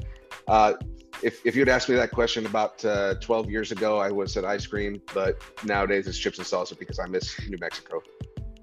uh 0.50 0.74
if, 1.22 1.46
if 1.46 1.56
you'd 1.56 1.70
asked 1.70 1.88
me 1.88 1.96
that 1.96 2.12
question 2.12 2.46
about 2.46 2.84
uh, 2.84 3.16
12 3.22 3.50
years 3.50 3.72
ago 3.72 4.00
i 4.00 4.10
would 4.12 4.24
have 4.24 4.32
said 4.32 4.44
ice 4.44 4.66
cream 4.68 5.02
but 5.14 5.42
nowadays 5.66 6.08
it's 6.08 6.18
chips 6.18 6.40
and 6.40 6.48
salsa 6.48 6.78
because 6.78 7.00
i 7.00 7.06
miss 7.08 7.40
new 7.48 7.58
mexico 7.60 8.02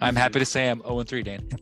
I'm 0.00 0.14
happy 0.14 0.38
to 0.38 0.44
say 0.44 0.68
I'm 0.68 0.80
0 0.82 1.00
and 1.00 1.08
3, 1.08 1.22
Dane. 1.22 1.48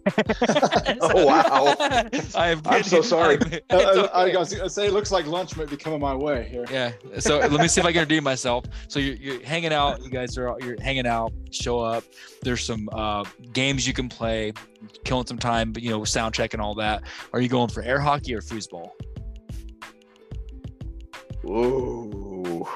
Oh, 1.00 1.26
wow. 1.26 1.74
I 2.34 2.48
am 2.48 2.62
I'm 2.66 2.82
so 2.82 3.02
sorry. 3.02 3.38
I'm- 3.38 3.52
Uh, 3.70 3.76
it's 3.78 3.98
uh, 3.98 4.10
I 4.12 4.24
okay. 4.28 4.36
was 4.36 4.54
gonna 4.54 4.70
say 4.70 4.86
it 4.86 4.92
looks 4.92 5.10
like 5.10 5.26
lunch 5.26 5.56
might 5.56 5.68
be 5.68 5.76
coming 5.76 6.00
my 6.00 6.14
way 6.14 6.48
here. 6.50 6.64
Yeah. 6.70 6.92
So 7.18 7.38
let 7.38 7.60
me 7.60 7.68
see 7.68 7.80
if 7.80 7.86
I 7.86 7.92
can 7.92 8.00
redeem 8.02 8.24
myself. 8.24 8.64
So 8.88 8.98
you're, 8.98 9.16
you're 9.16 9.42
hanging 9.44 9.72
out. 9.72 10.02
You 10.02 10.10
guys 10.10 10.36
are 10.38 10.56
you're 10.60 10.80
hanging 10.80 11.06
out. 11.06 11.32
Show 11.50 11.80
up. 11.80 12.04
There's 12.42 12.64
some 12.64 12.88
uh, 12.92 13.24
games 13.52 13.86
you 13.86 13.92
can 13.92 14.08
play, 14.08 14.52
killing 15.04 15.26
some 15.26 15.38
time. 15.38 15.72
But 15.72 15.82
you 15.82 15.90
know, 15.90 16.04
sound 16.04 16.34
check 16.34 16.54
and 16.54 16.62
all 16.62 16.74
that. 16.76 17.02
Are 17.32 17.40
you 17.40 17.48
going 17.48 17.68
for 17.68 17.82
air 17.82 18.00
hockey 18.00 18.34
or 18.34 18.40
foosball? 18.40 18.90
Ooh. 21.44 22.66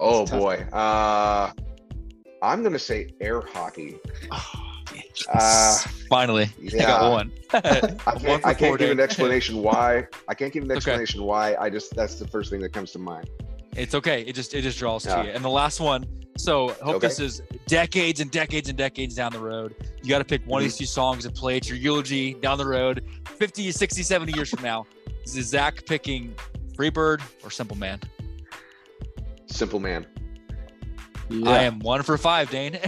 oh 0.00 0.26
boy 0.26 0.56
uh 0.72 1.52
i'm 2.42 2.62
gonna 2.62 2.78
say 2.78 3.08
air 3.20 3.40
hockey 3.40 3.98
uh 5.28 5.78
Finally, 6.08 6.44
I 6.44 6.50
yeah 6.58 6.86
got 6.86 7.10
one. 7.12 7.32
I 7.54 7.60
can't, 8.18 8.42
for 8.42 8.48
I 8.48 8.52
can't 8.52 8.76
give 8.80 8.90
an 8.90 8.98
explanation 8.98 9.62
why. 9.62 10.08
I 10.26 10.34
can't 10.34 10.52
give 10.52 10.64
an 10.64 10.70
Okay. 10.72 10.76
explanation 10.78 11.22
why. 11.22 11.54
I 11.54 11.70
just 11.70 11.94
that's 11.94 12.16
the 12.16 12.26
first 12.26 12.50
thing 12.50 12.58
that 12.62 12.72
comes 12.72 12.90
to 12.92 12.98
mind. 12.98 13.30
It's 13.76 13.94
okay. 13.94 14.22
It 14.22 14.32
just 14.34 14.52
it 14.54 14.62
just 14.62 14.76
draws 14.80 15.06
Yeah. 15.06 15.22
to 15.22 15.28
you. 15.28 15.30
And 15.30 15.44
the 15.44 15.48
last 15.48 15.78
one. 15.78 16.04
So 16.36 16.70
hope 16.82 16.96
Okay. 16.96 17.06
this 17.06 17.20
is 17.20 17.42
decades 17.68 18.18
and 18.18 18.28
decades 18.32 18.68
and 18.68 18.76
decades 18.76 19.14
down 19.14 19.30
the 19.32 19.38
road. 19.38 19.76
You 20.02 20.08
got 20.08 20.18
to 20.18 20.24
pick 20.24 20.44
one 20.46 20.62
of 20.62 20.62
Mm-hmm. 20.62 20.64
these 20.70 20.78
two 20.78 20.86
songs 20.86 21.24
and 21.26 21.32
play 21.32 21.58
it 21.58 21.68
your 21.68 21.78
eulogy 21.78 22.34
down 22.34 22.58
the 22.58 22.66
road, 22.66 23.04
50, 23.36 23.70
60, 23.70 24.02
70 24.02 24.32
years 24.32 24.48
from 24.50 24.64
now. 24.64 24.84
Is 25.24 25.36
it 25.36 25.44
Zach 25.44 25.86
picking 25.86 26.34
Freebird 26.76 27.20
or 27.44 27.50
Simple 27.52 27.76
Man? 27.76 28.00
Simple 29.46 29.78
man. 29.78 30.06
Yeah. 31.30 31.48
I 31.50 31.62
am 31.62 31.78
one 31.78 32.02
for 32.02 32.18
five, 32.18 32.50
Dane. 32.50 32.78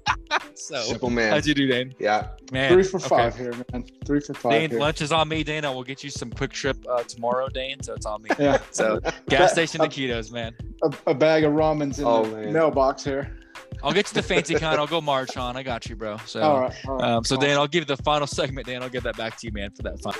so 0.54 0.80
Simple 0.82 1.10
man. 1.10 1.30
how'd 1.32 1.44
you 1.46 1.54
do, 1.54 1.66
Dane? 1.66 1.94
Yeah. 1.98 2.28
Man, 2.50 2.72
Three 2.72 2.82
for 2.82 2.96
okay. 2.96 3.08
five 3.08 3.36
here, 3.36 3.52
man. 3.72 3.84
Three 4.04 4.20
for 4.20 4.34
five. 4.34 4.52
Dane, 4.52 4.70
here. 4.70 4.80
lunch 4.80 5.00
is 5.02 5.12
on 5.12 5.28
me, 5.28 5.44
Dane. 5.44 5.64
I 5.64 5.70
will 5.70 5.84
get 5.84 6.02
you 6.02 6.10
some 6.10 6.30
QuikTrip 6.30 6.86
uh, 6.88 7.02
tomorrow, 7.04 7.48
Dane. 7.48 7.82
So 7.82 7.94
it's 7.94 8.06
on 8.06 8.22
me. 8.22 8.30
Yeah. 8.38 8.58
So 8.70 9.00
gas 9.28 9.52
station 9.52 9.80
taquitos, 9.80 10.32
man. 10.32 10.54
A, 10.82 10.92
a 11.10 11.14
bag 11.14 11.44
of 11.44 11.52
ramens 11.52 11.98
in 11.98 12.04
Oh, 12.06 12.24
the 12.24 12.36
man. 12.36 12.52
mailbox 12.52 13.04
here. 13.04 13.36
I'll 13.82 13.92
get 13.92 14.08
you 14.08 14.14
the 14.14 14.22
fancy 14.22 14.54
kind. 14.54 14.78
I'll 14.78 14.86
go 14.86 15.00
March 15.12 15.36
on. 15.36 15.56
I 15.56 15.62
got 15.62 15.88
you, 15.88 15.96
bro. 15.96 16.16
So 16.24 16.40
all 16.40 16.60
right. 16.60 16.74
All 16.86 16.96
right. 16.96 17.04
Um, 17.04 17.24
so 17.24 17.36
Awesome. 17.36 17.48
Dan, 17.48 17.58
I'll 17.58 17.66
give 17.66 17.82
you 17.82 17.96
the 17.96 18.02
final 18.02 18.26
segment. 18.26 18.66
Dan, 18.66 18.82
I'll 18.82 18.88
give 18.88 19.02
that 19.02 19.16
back 19.16 19.36
to 19.38 19.46
you, 19.46 19.52
man, 19.52 19.70
for 19.72 19.82
that 19.82 20.00
fun. 20.00 20.14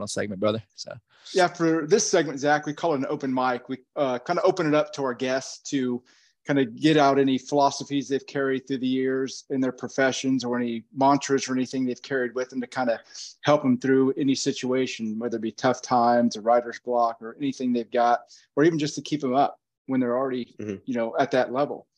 Final 0.00 0.08
segment, 0.08 0.40
brother. 0.40 0.62
So 0.76 0.94
Yeah, 1.34 1.46
for 1.46 1.86
this 1.86 2.10
segment, 2.10 2.40
Zach, 2.40 2.64
we 2.64 2.72
call 2.72 2.94
it 2.94 3.00
an 3.00 3.06
open 3.10 3.34
mic. 3.34 3.68
We 3.68 3.76
uh, 3.96 4.18
kind 4.20 4.38
of 4.38 4.46
open 4.46 4.66
it 4.66 4.74
up 4.74 4.94
to 4.94 5.04
our 5.04 5.12
guests 5.12 5.58
to 5.70 6.02
kind 6.46 6.58
of 6.58 6.74
get 6.74 6.96
out 6.96 7.18
any 7.18 7.36
philosophies 7.36 8.08
they've 8.08 8.26
carried 8.26 8.66
through 8.66 8.78
the 8.78 8.86
years 8.86 9.44
in 9.50 9.60
their 9.60 9.72
professions 9.72 10.42
or 10.42 10.56
any 10.56 10.84
mantras 10.96 11.50
or 11.50 11.52
anything 11.52 11.84
they've 11.84 12.00
carried 12.00 12.34
with 12.34 12.48
them 12.48 12.62
to 12.62 12.66
kind 12.66 12.88
of 12.88 12.98
help 13.42 13.60
them 13.62 13.76
through 13.76 14.14
any 14.16 14.34
situation, 14.34 15.18
whether 15.18 15.36
it 15.36 15.42
be 15.42 15.52
tough 15.52 15.82
times, 15.82 16.36
a 16.36 16.40
writer's 16.40 16.80
block, 16.80 17.18
or 17.20 17.36
anything 17.36 17.70
they've 17.74 17.90
got, 17.90 18.20
or 18.56 18.64
even 18.64 18.78
just 18.78 18.94
to 18.94 19.02
keep 19.02 19.20
them 19.20 19.34
up 19.34 19.60
when 19.84 20.00
they're 20.00 20.16
already, 20.16 20.54
Mhm. 20.58 20.80
you 20.86 20.94
know, 20.94 21.14
at 21.18 21.30
that 21.32 21.52
level. 21.52 21.88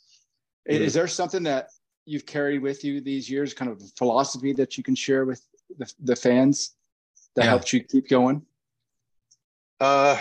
I- 0.69 0.73
Mhm. 0.73 0.81
Is 0.81 0.95
there 0.95 1.07
something 1.07 1.45
that 1.45 1.69
you've 2.05 2.27
carried 2.27 2.62
with 2.62 2.83
you 2.83 3.01
these 3.01 3.31
years, 3.31 3.55
kind 3.55 3.71
of 3.71 3.81
philosophy 3.97 4.53
that 4.55 4.77
you 4.77 4.83
can 4.83 4.97
share 4.97 5.25
with 5.25 5.47
the, 5.79 5.95
the 6.01 6.17
fans 6.17 6.75
that 7.37 7.45
Yeah. 7.45 7.51
helps 7.51 7.73
you 7.73 7.83
keep 7.83 8.09
going? 8.09 8.45
Uh, 9.81 10.21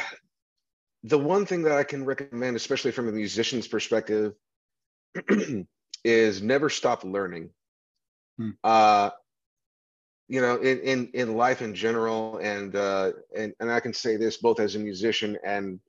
the 1.03 1.17
one 1.17 1.45
thing 1.45 1.63
that 1.63 1.71
I 1.73 1.83
can 1.83 2.05
recommend, 2.05 2.55
especially 2.55 2.91
from 2.91 3.07
a 3.07 3.11
musician's 3.11 3.67
perspective, 3.67 4.33
is 6.03 6.41
never 6.41 6.69
stop 6.69 7.03
learning. 7.03 7.49
Hmm. 8.37 8.51
Uh, 8.63 9.09
you 10.27 10.41
know, 10.41 10.55
in 10.57 10.79
in 10.79 11.07
in 11.13 11.35
life 11.35 11.61
in 11.61 11.75
general, 11.75 12.37
and 12.37 12.75
uh, 12.75 13.11
and 13.35 13.53
and 13.59 13.69
I 13.69 13.81
can 13.81 13.93
say 13.93 14.15
this 14.15 14.37
both 14.37 14.59
as 14.59 14.75
a 14.75 14.79
musician 14.79 15.37
and 15.43 15.79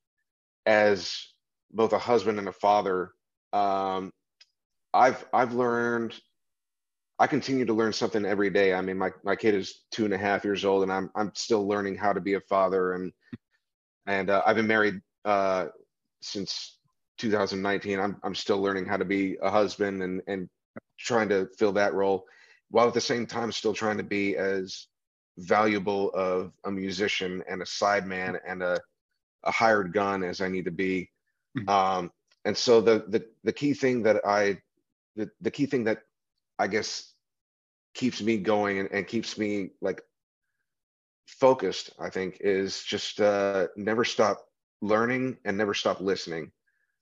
as 0.66 1.28
both 1.70 1.92
a 1.92 1.98
husband 1.98 2.38
and 2.38 2.48
a 2.48 2.52
father. 2.52 3.12
Um, 3.52 4.12
I've 4.92 5.24
I've 5.32 5.54
learned. 5.54 6.14
I 7.22 7.28
continue 7.28 7.64
to 7.64 7.72
learn 7.72 7.92
something 7.92 8.24
every 8.24 8.50
day. 8.50 8.74
I 8.74 8.80
mean, 8.80 8.98
my 8.98 9.12
my 9.22 9.36
kid 9.36 9.54
is 9.54 9.84
two 9.92 10.04
and 10.04 10.12
a 10.12 10.18
half 10.18 10.44
years 10.44 10.64
old, 10.64 10.82
and 10.82 10.92
I'm 10.92 11.08
I'm 11.14 11.30
still 11.36 11.68
learning 11.68 11.94
how 11.94 12.12
to 12.12 12.20
be 12.20 12.34
a 12.34 12.40
father 12.40 12.94
and 12.94 13.12
and 14.08 14.28
uh, 14.28 14.42
I've 14.44 14.56
been 14.56 14.66
married 14.66 15.00
uh, 15.24 15.66
since 16.20 16.78
2019. 17.18 18.00
I'm 18.00 18.16
I'm 18.24 18.34
still 18.34 18.60
learning 18.60 18.86
how 18.86 18.96
to 18.96 19.04
be 19.04 19.36
a 19.40 19.52
husband 19.52 20.02
and 20.02 20.20
and 20.26 20.48
trying 20.98 21.28
to 21.28 21.48
fill 21.56 21.70
that 21.74 21.94
role, 21.94 22.24
while 22.70 22.88
at 22.88 22.94
the 22.94 23.00
same 23.00 23.24
time 23.24 23.52
still 23.52 23.72
trying 23.72 23.98
to 23.98 24.02
be 24.02 24.36
as 24.36 24.88
valuable 25.38 26.10
of 26.14 26.50
a 26.64 26.72
musician 26.72 27.40
and 27.48 27.62
a 27.62 27.64
sideman 27.64 28.36
and 28.44 28.64
a 28.64 28.80
a 29.44 29.52
hired 29.52 29.92
gun 29.92 30.24
as 30.24 30.40
I 30.40 30.48
need 30.48 30.64
to 30.64 30.72
be. 30.72 31.08
Mhm. 31.56 31.68
Um, 31.68 32.10
and 32.44 32.58
so 32.58 32.80
the 32.80 33.04
the 33.06 33.24
the 33.44 33.52
key 33.52 33.74
thing 33.74 34.02
that 34.02 34.26
I 34.26 34.60
the 35.14 35.30
the 35.40 35.52
key 35.52 35.66
thing 35.66 35.84
that 35.84 36.02
I 36.58 36.66
guess 36.66 37.11
keeps 37.94 38.22
me 38.22 38.38
going 38.38 38.78
and, 38.78 38.90
and 38.92 39.06
keeps 39.06 39.36
me 39.38 39.70
like 39.80 40.02
focused 41.26 41.90
i 41.98 42.10
think 42.10 42.38
is 42.40 42.82
just 42.82 43.20
uh 43.20 43.66
never 43.76 44.04
stop 44.04 44.46
learning 44.82 45.36
and 45.44 45.56
never 45.56 45.74
stop 45.74 46.00
listening. 46.00 46.50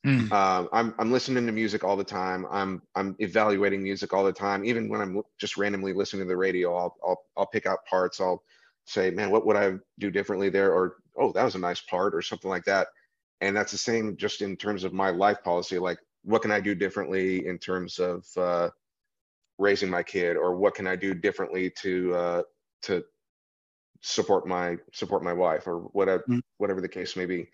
Mm. 0.07 0.33
um 0.33 0.69
i'm 0.73 0.95
i'm 0.99 1.13
listening 1.13 1.45
to 1.45 1.53
music 1.53 1.85
all 1.85 1.97
the 1.97 2.05
time. 2.05 2.47
I'm 2.51 2.81
i'm 2.95 3.17
evaluating 3.19 3.83
music 3.83 4.15
all 4.15 4.25
the 4.25 4.33
time. 4.33 4.65
Even 4.65 4.89
when 4.89 5.01
i'm 5.01 5.23
just 5.39 5.59
randomly 5.59 5.93
listening 5.93 6.23
to 6.23 6.29
the 6.29 6.37
radio 6.37 6.75
i'll 6.75 6.97
i'll, 7.07 7.23
I'll 7.37 7.47
pick 7.47 7.67
out 7.67 7.85
parts. 7.85 8.21
I'll 8.21 8.43
say 8.87 9.11
man 9.11 9.31
what 9.31 9.45
would 9.47 9.57
i 9.57 9.75
do 9.99 10.11
differently 10.11 10.49
there? 10.49 10.73
Or 10.73 10.97
oh 11.19 11.33
that 11.33 11.45
was 11.45 11.55
a 11.55 11.59
nice 11.59 11.81
part 11.81 12.15
or 12.15 12.23
something 12.23 12.51
like 12.51 12.65
that. 12.65 12.89
And 13.43 13.55
that's 13.55 13.73
the 13.73 13.79
same 13.79 14.17
just 14.17 14.41
in 14.41 14.57
terms 14.57 14.85
of 14.85 14.95
my 14.95 15.11
life 15.11 15.43
policy. 15.43 15.79
Like 15.79 15.99
what 16.25 16.43
can 16.43 16.51
i 16.51 16.61
do 16.61 16.75
differently 16.75 17.47
in 17.47 17.59
terms 17.59 17.99
of 17.99 18.27
uh 18.39 18.71
raising 19.61 19.91
my 19.91 20.03
kid 20.03 20.37
or 20.37 20.57
what 20.57 20.75
can 20.75 20.87
i 20.87 20.97
do 20.97 21.15
differently 21.15 21.71
to 21.71 22.15
uh 22.15 22.43
to 22.83 23.05
support 24.01 24.47
my 24.47 24.77
support 24.93 25.23
my 25.23 25.33
wife 25.33 25.67
or 25.67 25.81
whatever 25.93 26.23
mm-hmm. 26.23 26.39
whatever 26.59 26.81
the 26.81 26.89
case 26.89 27.17
may 27.17 27.27
be. 27.27 27.49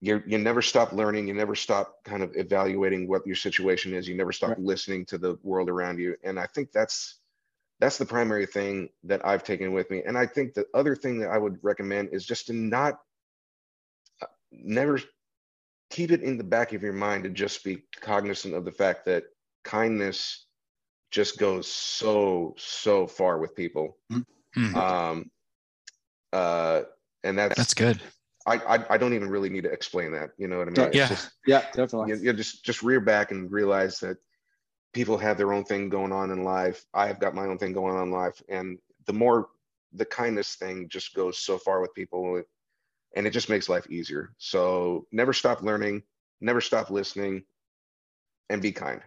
You 0.00 0.22
you 0.26 0.38
never 0.38 0.62
stop 0.62 0.92
learning. 0.92 1.28
You 1.28 1.34
never 1.34 1.54
stop 1.54 1.96
kind 2.04 2.22
of 2.22 2.32
evaluating 2.34 3.08
what 3.08 3.26
your 3.26 3.36
situation 3.36 3.94
is. 3.94 4.08
You 4.08 4.16
never 4.16 4.32
stop 4.32 4.50
right. 4.50 4.60
listening 4.60 5.06
to 5.06 5.18
the 5.18 5.38
world 5.42 5.68
around 5.68 5.98
you. 5.98 6.16
And 6.22 6.38
i 6.38 6.46
think 6.46 6.72
that's 6.72 7.20
that's 7.80 7.98
the 7.98 8.06
primary 8.06 8.46
thing 8.46 8.88
that 9.04 9.24
i've 9.26 9.44
taken 9.44 9.72
with 9.72 9.90
me. 9.90 10.02
And 10.06 10.16
i 10.16 10.26
think 10.26 10.54
the 10.54 10.66
other 10.74 10.94
thing 10.94 11.18
that 11.20 11.30
i 11.30 11.38
would 11.38 11.58
recommend 11.62 12.10
is 12.12 12.24
just 12.24 12.46
to 12.46 12.52
not 12.52 13.00
uh, 14.22 14.26
never 14.52 15.00
keep 15.90 16.10
it 16.10 16.22
in 16.22 16.38
the 16.38 16.44
back 16.44 16.72
of 16.72 16.82
your 16.82 16.92
mind 16.92 17.24
to 17.24 17.30
just 17.30 17.64
be 17.64 17.82
cognizant 18.00 18.54
of 18.54 18.64
the 18.64 18.72
fact 18.72 19.06
that 19.06 19.24
kindness 19.64 20.46
just 21.14 21.38
goes 21.38 21.70
so 21.70 22.54
so 22.58 23.06
far 23.06 23.38
with 23.38 23.54
people. 23.54 23.96
Mm-hmm. 24.12 24.76
um 24.76 25.30
uh 26.32 26.82
and 27.22 27.38
that's 27.38 27.56
that's 27.56 27.74
good. 27.74 28.02
I, 28.46 28.56
I, 28.56 28.94
I 28.94 28.98
don't 28.98 29.14
even 29.14 29.30
really 29.30 29.48
need 29.48 29.62
to 29.62 29.72
explain 29.72 30.12
that. 30.12 30.32
You 30.36 30.48
know 30.48 30.58
what 30.58 30.68
i 30.68 30.70
mean? 30.70 30.90
Yeah. 30.92 31.08
Just, 31.08 31.30
yeah 31.46 31.64
definitely. 31.72 32.10
you, 32.10 32.16
you 32.16 32.32
just 32.34 32.64
just 32.64 32.82
rear 32.82 33.00
back 33.00 33.30
and 33.30 33.50
realize 33.50 34.00
that 34.00 34.18
people 34.92 35.16
have 35.16 35.38
their 35.38 35.52
own 35.52 35.64
thing 35.64 35.88
going 35.88 36.12
on 36.12 36.30
in 36.30 36.44
life. 36.44 36.84
I 36.92 37.06
have 37.06 37.20
got 37.20 37.34
my 37.34 37.46
own 37.46 37.56
thing 37.56 37.72
going 37.72 37.96
on 37.96 38.08
in 38.08 38.10
life. 38.10 38.42
And 38.48 38.78
the 39.06 39.12
more 39.12 39.48
the 39.92 40.04
kindness 40.04 40.56
thing 40.56 40.88
just 40.88 41.14
goes 41.14 41.38
so 41.38 41.56
far 41.56 41.80
with 41.80 41.94
people 41.94 42.42
and 43.16 43.26
it 43.26 43.30
just 43.30 43.48
makes 43.48 43.68
life 43.68 43.88
easier. 43.88 44.34
So 44.38 45.06
never 45.12 45.32
stop 45.32 45.62
learning 45.62 46.02
never 46.44 46.60
stop 46.60 46.90
listening 46.90 47.42
and 48.50 48.60
be 48.62 48.72
kind 48.72 49.00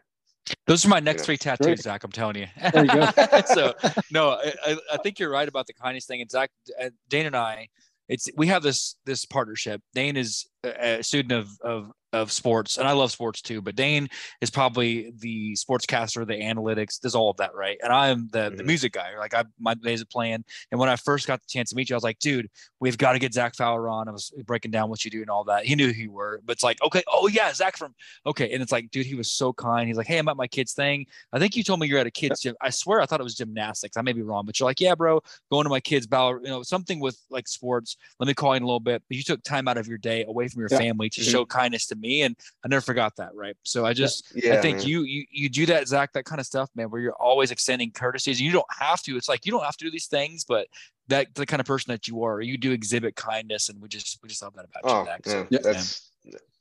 those 0.65 0.85
are 0.85 0.89
my 0.89 0.99
next 0.99 1.25
three 1.25 1.37
tattoos, 1.37 1.65
Great. 1.65 1.81
Zach. 1.81 2.03
I'm 2.03 2.11
telling 2.11 2.37
you. 2.37 2.47
you 2.73 3.07
so 3.47 3.73
no, 4.11 4.31
I, 4.31 4.77
I 4.91 4.97
think 4.97 5.19
you're 5.19 5.29
right 5.29 5.47
about 5.47 5.67
the 5.67 5.73
kindness 5.73 6.05
thing. 6.05 6.21
And 6.21 6.29
Zach, 6.29 6.51
uh, 6.81 6.89
Dane 7.09 7.25
and 7.25 7.35
I, 7.35 7.67
it's 8.07 8.29
we 8.35 8.47
have 8.47 8.63
this 8.63 8.95
this 9.05 9.25
partnership. 9.25 9.81
Dane 9.93 10.17
is 10.17 10.47
a 10.63 11.03
student 11.03 11.33
of 11.33 11.49
of 11.61 11.91
of 12.13 12.31
sports, 12.31 12.77
and 12.77 12.87
I 12.87 12.93
love 12.93 13.11
sports 13.11 13.41
too. 13.41 13.61
But 13.61 13.75
Dane 13.75 14.07
is 14.41 14.49
probably 14.49 15.11
the 15.17 15.53
sportscaster, 15.53 16.25
the 16.25 16.35
analytics, 16.35 16.99
does 16.99 17.15
all 17.15 17.29
of 17.29 17.37
that, 17.37 17.53
right? 17.53 17.77
And 17.83 17.91
I'm 17.91 18.29
the 18.31 18.39
mm-hmm. 18.39 18.55
the 18.57 18.63
music 18.63 18.93
guy. 18.93 19.17
Like 19.17 19.33
I 19.33 19.43
my 19.59 19.73
days 19.73 20.01
of 20.01 20.09
playing. 20.09 20.43
And 20.71 20.79
when 20.79 20.89
I 20.89 20.95
first 20.95 21.27
got 21.27 21.41
the 21.41 21.47
chance 21.49 21.69
to 21.71 21.75
meet 21.75 21.89
you, 21.89 21.95
I 21.95 21.97
was 21.97 22.03
like, 22.03 22.19
dude, 22.19 22.49
we've 22.79 22.97
got 22.97 23.13
to 23.13 23.19
get 23.19 23.33
Zach 23.33 23.55
Fowler 23.55 23.89
on. 23.89 24.07
I 24.07 24.11
was 24.11 24.31
breaking 24.45 24.71
down 24.71 24.89
what 24.89 25.03
you 25.03 25.11
do 25.11 25.21
and 25.21 25.29
all 25.29 25.43
that. 25.45 25.65
He 25.65 25.75
knew 25.75 25.91
who 25.91 26.01
you 26.01 26.11
were, 26.11 26.41
but 26.45 26.53
it's 26.53 26.63
like, 26.63 26.81
okay, 26.81 27.03
oh 27.11 27.27
yeah, 27.27 27.51
Zach 27.53 27.77
from 27.77 27.93
okay. 28.25 28.51
And 28.51 28.63
it's 28.63 28.71
like, 28.71 28.89
dude, 28.91 29.05
he 29.05 29.15
was 29.15 29.31
so 29.31 29.51
kind. 29.51 29.87
He's 29.87 29.97
like, 29.97 30.07
hey, 30.07 30.17
I'm 30.17 30.27
at 30.29 30.37
my 30.37 30.47
kids 30.47 30.73
thing. 30.73 31.05
I 31.33 31.39
think 31.39 31.55
you 31.55 31.63
told 31.63 31.79
me 31.79 31.87
you're 31.87 31.99
at 31.99 32.07
a 32.07 32.11
kids 32.11 32.41
gym. 32.41 32.55
I 32.61 32.69
swear 32.69 33.01
I 33.01 33.05
thought 33.05 33.19
it 33.19 33.23
was 33.23 33.35
gymnastics. 33.35 33.97
I 33.97 34.01
may 34.01 34.13
be 34.13 34.21
wrong, 34.21 34.45
but 34.45 34.59
you're 34.59 34.67
like, 34.67 34.79
yeah, 34.79 34.95
bro, 34.95 35.21
going 35.51 35.65
to 35.65 35.69
my 35.69 35.81
kids' 35.81 36.07
ball, 36.07 36.39
you 36.41 36.49
know, 36.49 36.63
something 36.63 36.99
with 36.99 37.19
like 37.29 37.47
sports. 37.47 37.97
Let 38.19 38.27
me 38.27 38.33
call 38.33 38.53
you 38.53 38.57
in 38.57 38.63
a 38.63 38.65
little 38.65 38.79
bit. 38.79 39.03
But 39.09 39.17
you 39.17 39.23
took 39.23 39.43
time 39.43 39.67
out 39.67 39.77
of 39.77 39.87
your 39.87 39.97
day 39.97 40.25
away 40.27 40.46
from 40.49 40.61
your 40.61 40.69
yeah. 40.71 40.77
family 40.77 41.09
to 41.09 41.21
mm-hmm. 41.21 41.31
show 41.31 41.45
kindness 41.45 41.87
to 41.87 41.95
me, 41.95 42.23
and 42.23 42.35
I 42.63 42.67
never 42.67 42.81
forgot 42.81 43.15
that. 43.17 43.33
Right. 43.35 43.55
So 43.63 43.85
I 43.85 43.93
just 43.93 44.31
yeah, 44.35 44.53
I 44.53 44.61
think 44.61 44.85
you 44.85 45.03
you 45.03 45.25
you 45.31 45.49
do 45.49 45.65
that, 45.67 45.87
Zach, 45.87 46.13
that 46.13 46.25
kind 46.25 46.39
of 46.39 46.45
stuff, 46.45 46.69
man, 46.75 46.89
where 46.89 47.01
you're 47.01 47.15
always 47.15 47.51
extending 47.51 47.91
courtesies. 47.91 48.41
You 48.41 48.51
don't 48.51 48.65
have 48.79 49.01
to. 49.03 49.17
It's 49.17 49.29
like 49.29 49.45
you 49.45 49.51
don't 49.51 49.63
have 49.63 49.77
to 49.77 49.85
do 49.85 49.91
these 49.91 50.07
things, 50.07 50.43
but 50.43 50.67
that 51.07 51.33
the 51.35 51.45
kind 51.45 51.59
of 51.59 51.65
person 51.65 51.91
that 51.91 52.07
you 52.07 52.23
are, 52.23 52.41
you 52.41 52.57
do 52.57 52.71
exhibit 52.71 53.15
kindness, 53.15 53.69
and 53.69 53.81
we 53.81 53.87
just 53.87 54.19
we 54.21 54.29
just 54.29 54.41
love 54.41 54.53
that 54.55 54.65
about 54.65 54.81
oh, 54.83 54.99
you, 54.99 55.05
Zach. 55.05 55.21
Yeah, 55.49 55.59
so, 55.61 55.69
that's 55.69 56.11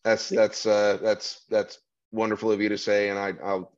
that's 0.05 0.29
that's 0.29 0.67
uh 0.67 0.99
that's 1.03 1.43
that's 1.51 1.79
wonderful 2.13 2.53
of 2.53 2.61
you 2.61 2.69
to 2.69 2.79
say, 2.79 3.11
and 3.11 3.19
I 3.19 3.35
I'll 3.45 3.73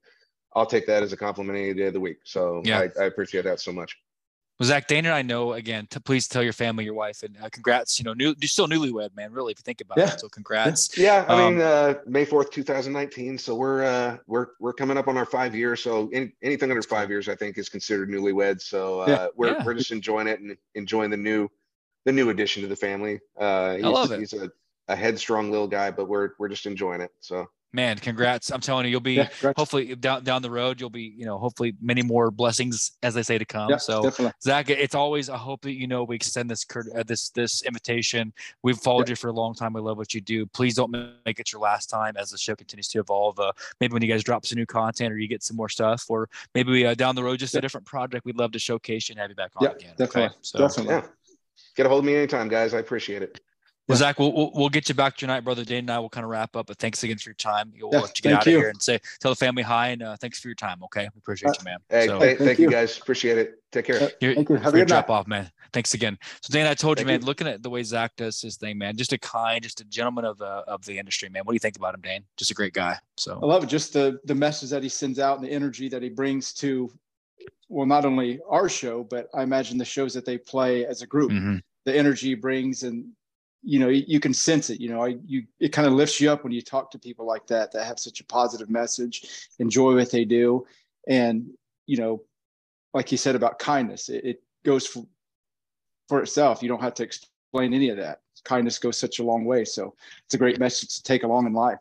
I'll 0.55 0.67
take 0.67 0.87
that 0.87 1.03
as 1.03 1.13
a 1.13 1.17
compliment 1.17 1.59
any 1.59 1.75
day 1.75 1.87
of 1.87 1.93
the 1.93 2.01
week. 2.01 2.19
So 2.25 2.63
yeah. 2.65 2.81
I, 2.81 3.03
I 3.03 3.05
appreciate 3.05 3.45
that 3.45 3.61
so 3.61 3.73
much. 3.73 3.97
Well, 4.59 4.67
Zach, 4.67 4.89
Dana 4.89 5.11
I 5.11 5.23
know 5.23 5.53
again. 5.53 5.87
To 5.91 6.01
please 6.01 6.27
tell 6.27 6.43
your 6.43 6.53
family, 6.53 6.85
your 6.85 6.95
wife, 6.95 7.23
and 7.23 7.37
uh, 7.41 7.49
congrats. 7.49 8.01
You 8.01 8.05
know, 8.05 8.13
new, 8.13 8.35
you're 8.41 8.49
still 8.49 8.67
newlywed, 8.67 9.15
man. 9.15 9.33
Really, 9.33 9.53
if 9.53 9.61
you 9.61 9.63
think 9.63 9.81
about 9.81 9.99
yeah. 9.99 10.15
it. 10.15 10.21
So 10.21 10.29
congrats. 10.29 10.99
Yeah, 10.99 11.25
I 11.29 11.45
um, 11.45 11.55
mean, 11.55 11.65
uh, 11.65 11.95
May 12.07 12.25
fourth, 12.25 12.51
two 12.51 12.65
thousand 12.65 12.93
nineteen. 12.93 13.39
So 13.39 13.55
we're 13.55 13.85
uh, 13.85 14.17
we're 14.27 14.49
we're 14.59 14.73
coming 14.73 14.97
up 14.97 15.07
on 15.07 15.17
our 15.17 15.27
five 15.27 15.55
years. 15.55 15.81
So 15.81 16.11
any, 16.13 16.33
anything 16.43 16.71
under 16.71 16.83
five 16.83 17.09
years, 17.09 17.29
I 17.29 17.37
think, 17.37 17.57
is 17.57 17.69
considered 17.69 18.11
newlywed. 18.11 18.61
So 18.61 19.03
uh, 19.03 19.07
yeah. 19.07 19.27
we're 19.37 19.53
yeah. 19.53 19.65
we're 19.65 19.75
just 19.75 19.93
enjoying 19.93 20.27
it 20.27 20.41
and 20.41 20.57
enjoying 20.75 21.11
the 21.11 21.17
new 21.17 21.49
the 22.05 22.11
new 22.11 22.31
addition 22.31 22.63
to 22.63 22.69
the 22.69 22.77
family. 22.77 23.21
Uh, 23.39 23.77
he's, 23.77 23.85
I 23.85 23.89
love 23.89 24.11
it. 24.11 24.19
He's 24.19 24.33
a, 24.33 24.51
a 24.89 24.97
headstrong 24.97 25.53
little 25.53 25.69
guy, 25.69 25.93
but 25.93 26.09
we're 26.09 26.31
we're 26.37 26.49
just 26.49 26.67
enjoying 26.67 27.01
it. 27.01 27.13
So 27.21 27.49
man 27.73 27.99
congrats. 27.99 28.51
I'm 28.51 28.61
telling 28.61 28.87
you 28.87 28.91
you'll 28.91 29.01
be 29.01 29.15
yeah, 29.15 29.29
hopefully 29.57 29.95
down 29.95 30.25
down 30.25 30.43
the 30.43 30.51
road 30.51 30.81
you'll 30.81 30.91
be 30.91 31.15
you 31.17 31.27
know 31.27 31.39
hopefully 31.39 31.75
many 31.81 32.03
more 32.03 32.31
blessings 32.31 32.93
as 33.03 33.15
they 33.15 33.23
say 33.23 33.39
to 33.39 33.45
come. 33.45 33.71
Yeah, 33.71 33.77
so 33.77 34.03
definitely. 34.03 34.33
zach 34.43 34.71
it's 34.71 34.95
always 34.95 35.29
i 35.29 35.37
hope 35.37 35.63
that 35.63 35.73
you 35.73 35.87
know 35.87 36.05
we 36.05 36.17
extend 36.17 36.51
this 36.51 36.65
uh, 36.95 37.03
this 37.03 37.31
this 37.31 37.63
invitation. 37.63 38.33
We've 38.63 38.79
followed 38.79 39.09
yeah. 39.09 39.13
you 39.13 39.17
for 39.17 39.29
a 39.29 39.33
long 39.33 39.55
time. 39.55 39.73
We 39.73 39.81
love 39.81 39.99
what 39.99 40.15
you 40.15 40.21
do. 40.21 40.47
Please 40.47 40.75
don't 40.75 40.91
make 41.27 41.41
it 41.41 41.53
your 41.53 41.61
last 41.61 41.91
time 41.91 42.17
as 42.17 42.31
the 42.31 42.39
show 42.39 42.55
continues 42.55 42.89
to 42.89 43.01
evolve. 43.01 43.39
Uh, 43.39 43.53
maybe 43.81 43.93
when 43.93 44.03
you 44.03 44.09
guys 44.09 44.25
drop 44.25 44.47
some 44.47 44.57
new 44.57 44.67
content 44.67 45.13
or 45.13 45.19
you 45.19 45.29
get 45.29 45.43
some 45.43 45.57
more 45.57 45.69
stuff 45.69 46.07
or 46.09 46.29
maybe 46.55 46.71
we, 46.71 46.87
uh, 46.87 46.95
down 46.95 47.15
the 47.15 47.23
road 47.23 47.39
just 47.39 47.55
a 47.55 47.61
different 47.61 47.87
project 47.87 48.25
we'd 48.25 48.37
love 48.37 48.53
to 48.53 48.59
showcase 48.59 49.09
you 49.09 49.15
and 49.15 49.21
have 49.21 49.31
you 49.31 49.37
back 49.37 49.51
on 49.57 49.67
again 49.67 49.95
definitely. 49.97 50.25
Okay? 50.25 50.35
so, 50.43 50.59
definitely. 50.59 50.95
Yeah. 50.95 51.03
get 51.77 51.87
a 51.87 51.89
hold 51.89 52.01
of 52.01 52.05
me 52.05 52.15
anytime 52.15 52.49
guys. 52.49 52.75
I 52.75 52.79
appreciate 52.79 53.23
it 53.23 53.41
well, 53.89 53.97
Zach, 53.97 54.19
we'll, 54.19 54.33
we'll, 54.33 54.51
we'll, 54.55 54.69
get 54.69 54.89
you 54.89 54.95
back 54.95 55.17
tonight, 55.17 55.41
brother. 55.41 55.65
Dane 55.65 55.79
and 55.79 55.91
I 55.91 55.99
will 55.99 56.11
kind 56.11 56.25
of 56.25 56.31
wrap 56.31 56.55
up, 56.57 56.67
but 56.67 56.77
thanks 56.79 57.03
again 57.03 57.17
for 57.17 57.31
your 57.31 57.35
time. 57.35 57.73
We'll 57.81 57.89
yeah, 57.91 58.01
let 58.01 58.19
you 58.19 58.23
get 58.23 58.33
out 58.35 58.47
you. 58.47 58.57
of 58.57 58.61
here 58.61 58.69
and 58.69 58.83
say, 58.83 58.99
tell 59.21 59.33
the 59.33 59.37
family 59.37 59.63
hi 59.63 59.89
and 59.89 60.03
uh, 60.03 60.17
thanks 60.17 60.39
for 60.39 60.49
your 60.49 60.55
time. 60.55 60.83
Okay. 60.85 61.09
We 61.15 61.19
appreciate 61.19 61.57
you, 61.59 61.65
man. 61.65 61.79
Hey, 61.89 62.07
so, 62.07 62.19
hey 62.19 62.27
thank, 62.27 62.39
thank 62.41 62.59
you. 62.59 62.67
you. 62.67 62.71
guys. 62.71 62.99
Appreciate 62.99 63.39
it. 63.39 63.63
Take 63.73 63.87
care. 63.87 64.11
You're, 64.21 64.35
thank 64.35 64.49
you. 64.51 64.57
Have 64.57 64.75
a 64.75 64.79
good 64.79 64.89
drop 64.89 65.09
off, 65.09 65.27
man. 65.27 65.51
Thanks 65.73 65.95
again. 65.95 66.19
So 66.43 66.53
Dan, 66.53 66.67
I 66.67 66.75
told 66.75 66.99
thank 66.99 67.07
you, 67.07 67.13
man, 67.13 67.21
you. 67.21 67.27
looking 67.27 67.47
at 67.47 67.63
the 67.63 67.71
way 67.71 67.83
Zach 67.83 68.15
does 68.17 68.41
his 68.43 68.57
thing, 68.57 68.77
man, 68.77 68.97
just 68.97 69.13
a 69.15 69.19
kind, 69.19 69.63
just 69.63 69.81
a 69.81 69.85
gentleman 69.85 70.27
of 70.27 70.37
the, 70.37 70.45
of 70.47 70.85
the 70.85 70.99
industry, 70.99 71.31
man. 71.31 71.43
What 71.45 71.53
do 71.53 71.57
you 71.57 71.61
think 71.61 71.77
about 71.77 71.95
him, 71.95 72.03
Dan? 72.03 72.25
Just 72.37 72.51
a 72.51 72.55
great 72.55 72.75
guy. 72.75 72.97
So 73.17 73.39
I 73.43 73.47
love 73.47 73.65
it. 73.65 73.69
Just 73.69 73.95
the, 73.95 74.19
the 74.25 74.35
message 74.35 74.71
that 74.71 74.83
he 74.83 74.89
sends 74.91 75.19
out 75.19 75.39
and 75.39 75.47
the 75.47 75.53
energy 75.53 75.89
that 75.89 76.03
he 76.03 76.11
brings 76.11 76.53
to, 76.55 76.91
well, 77.71 77.87
not 77.87 78.05
only 78.05 78.41
our 78.49 78.69
show, 78.69 79.05
but 79.05 79.29
I 79.35 79.43
imagine 79.43 79.79
the 79.79 79.85
shows 79.85 80.13
that 80.13 80.27
they 80.27 80.37
play 80.37 80.85
as 80.85 81.01
a 81.01 81.07
group, 81.07 81.31
mm-hmm. 81.31 81.57
the 81.87 81.97
energy 81.97 82.35
brings 82.35 82.83
and 82.83 83.07
you 83.63 83.79
know 83.79 83.89
you 83.89 84.21
can 84.21 84.33
sense 84.33 84.71
it 84.71 84.81
you 84.81 84.89
know 84.89 85.05
you 85.05 85.45
it 85.59 85.71
kind 85.71 85.87
of 85.87 85.93
lifts 85.93 86.21
you 86.21 86.31
up 86.31 86.45
when 86.45 86.53
you 86.53 86.63
talk 86.63 86.91
to 86.91 86.99
people 86.99 87.27
like 87.27 87.47
that 87.47 87.73
that 87.73 87.85
have 87.85 87.99
such 87.99 88.21
a 88.21 88.25
positive 88.25 88.71
message 88.71 89.49
enjoy 89.59 89.95
what 89.95 90.11
they 90.11 90.25
do. 90.25 90.67
And 91.09 91.51
you 91.87 91.97
know 91.97 92.23
like 92.95 93.11
you 93.11 93.19
said 93.19 93.35
about 93.35 93.59
kindness 93.59 94.09
it, 94.09 94.25
it 94.25 94.43
goes 94.65 94.87
for, 94.87 95.05
for 96.09 96.23
itself. 96.23 96.63
You 96.63 96.69
don't 96.69 96.83
have 96.83 96.95
to 96.95 97.03
explain 97.03 97.75
any 97.75 97.91
of 97.91 97.97
that. 97.97 98.21
Kindness 98.45 98.79
goes 98.79 98.97
such 98.97 99.19
a 99.19 99.25
long 99.25 99.45
way. 99.45 99.65
So 99.65 99.95
it's 100.25 100.35
a 100.35 100.39
great 100.39 100.59
message 100.59 100.95
to 100.97 101.03
take 101.03 101.25
along 101.25 101.47
in 101.47 101.53
life 101.53 101.79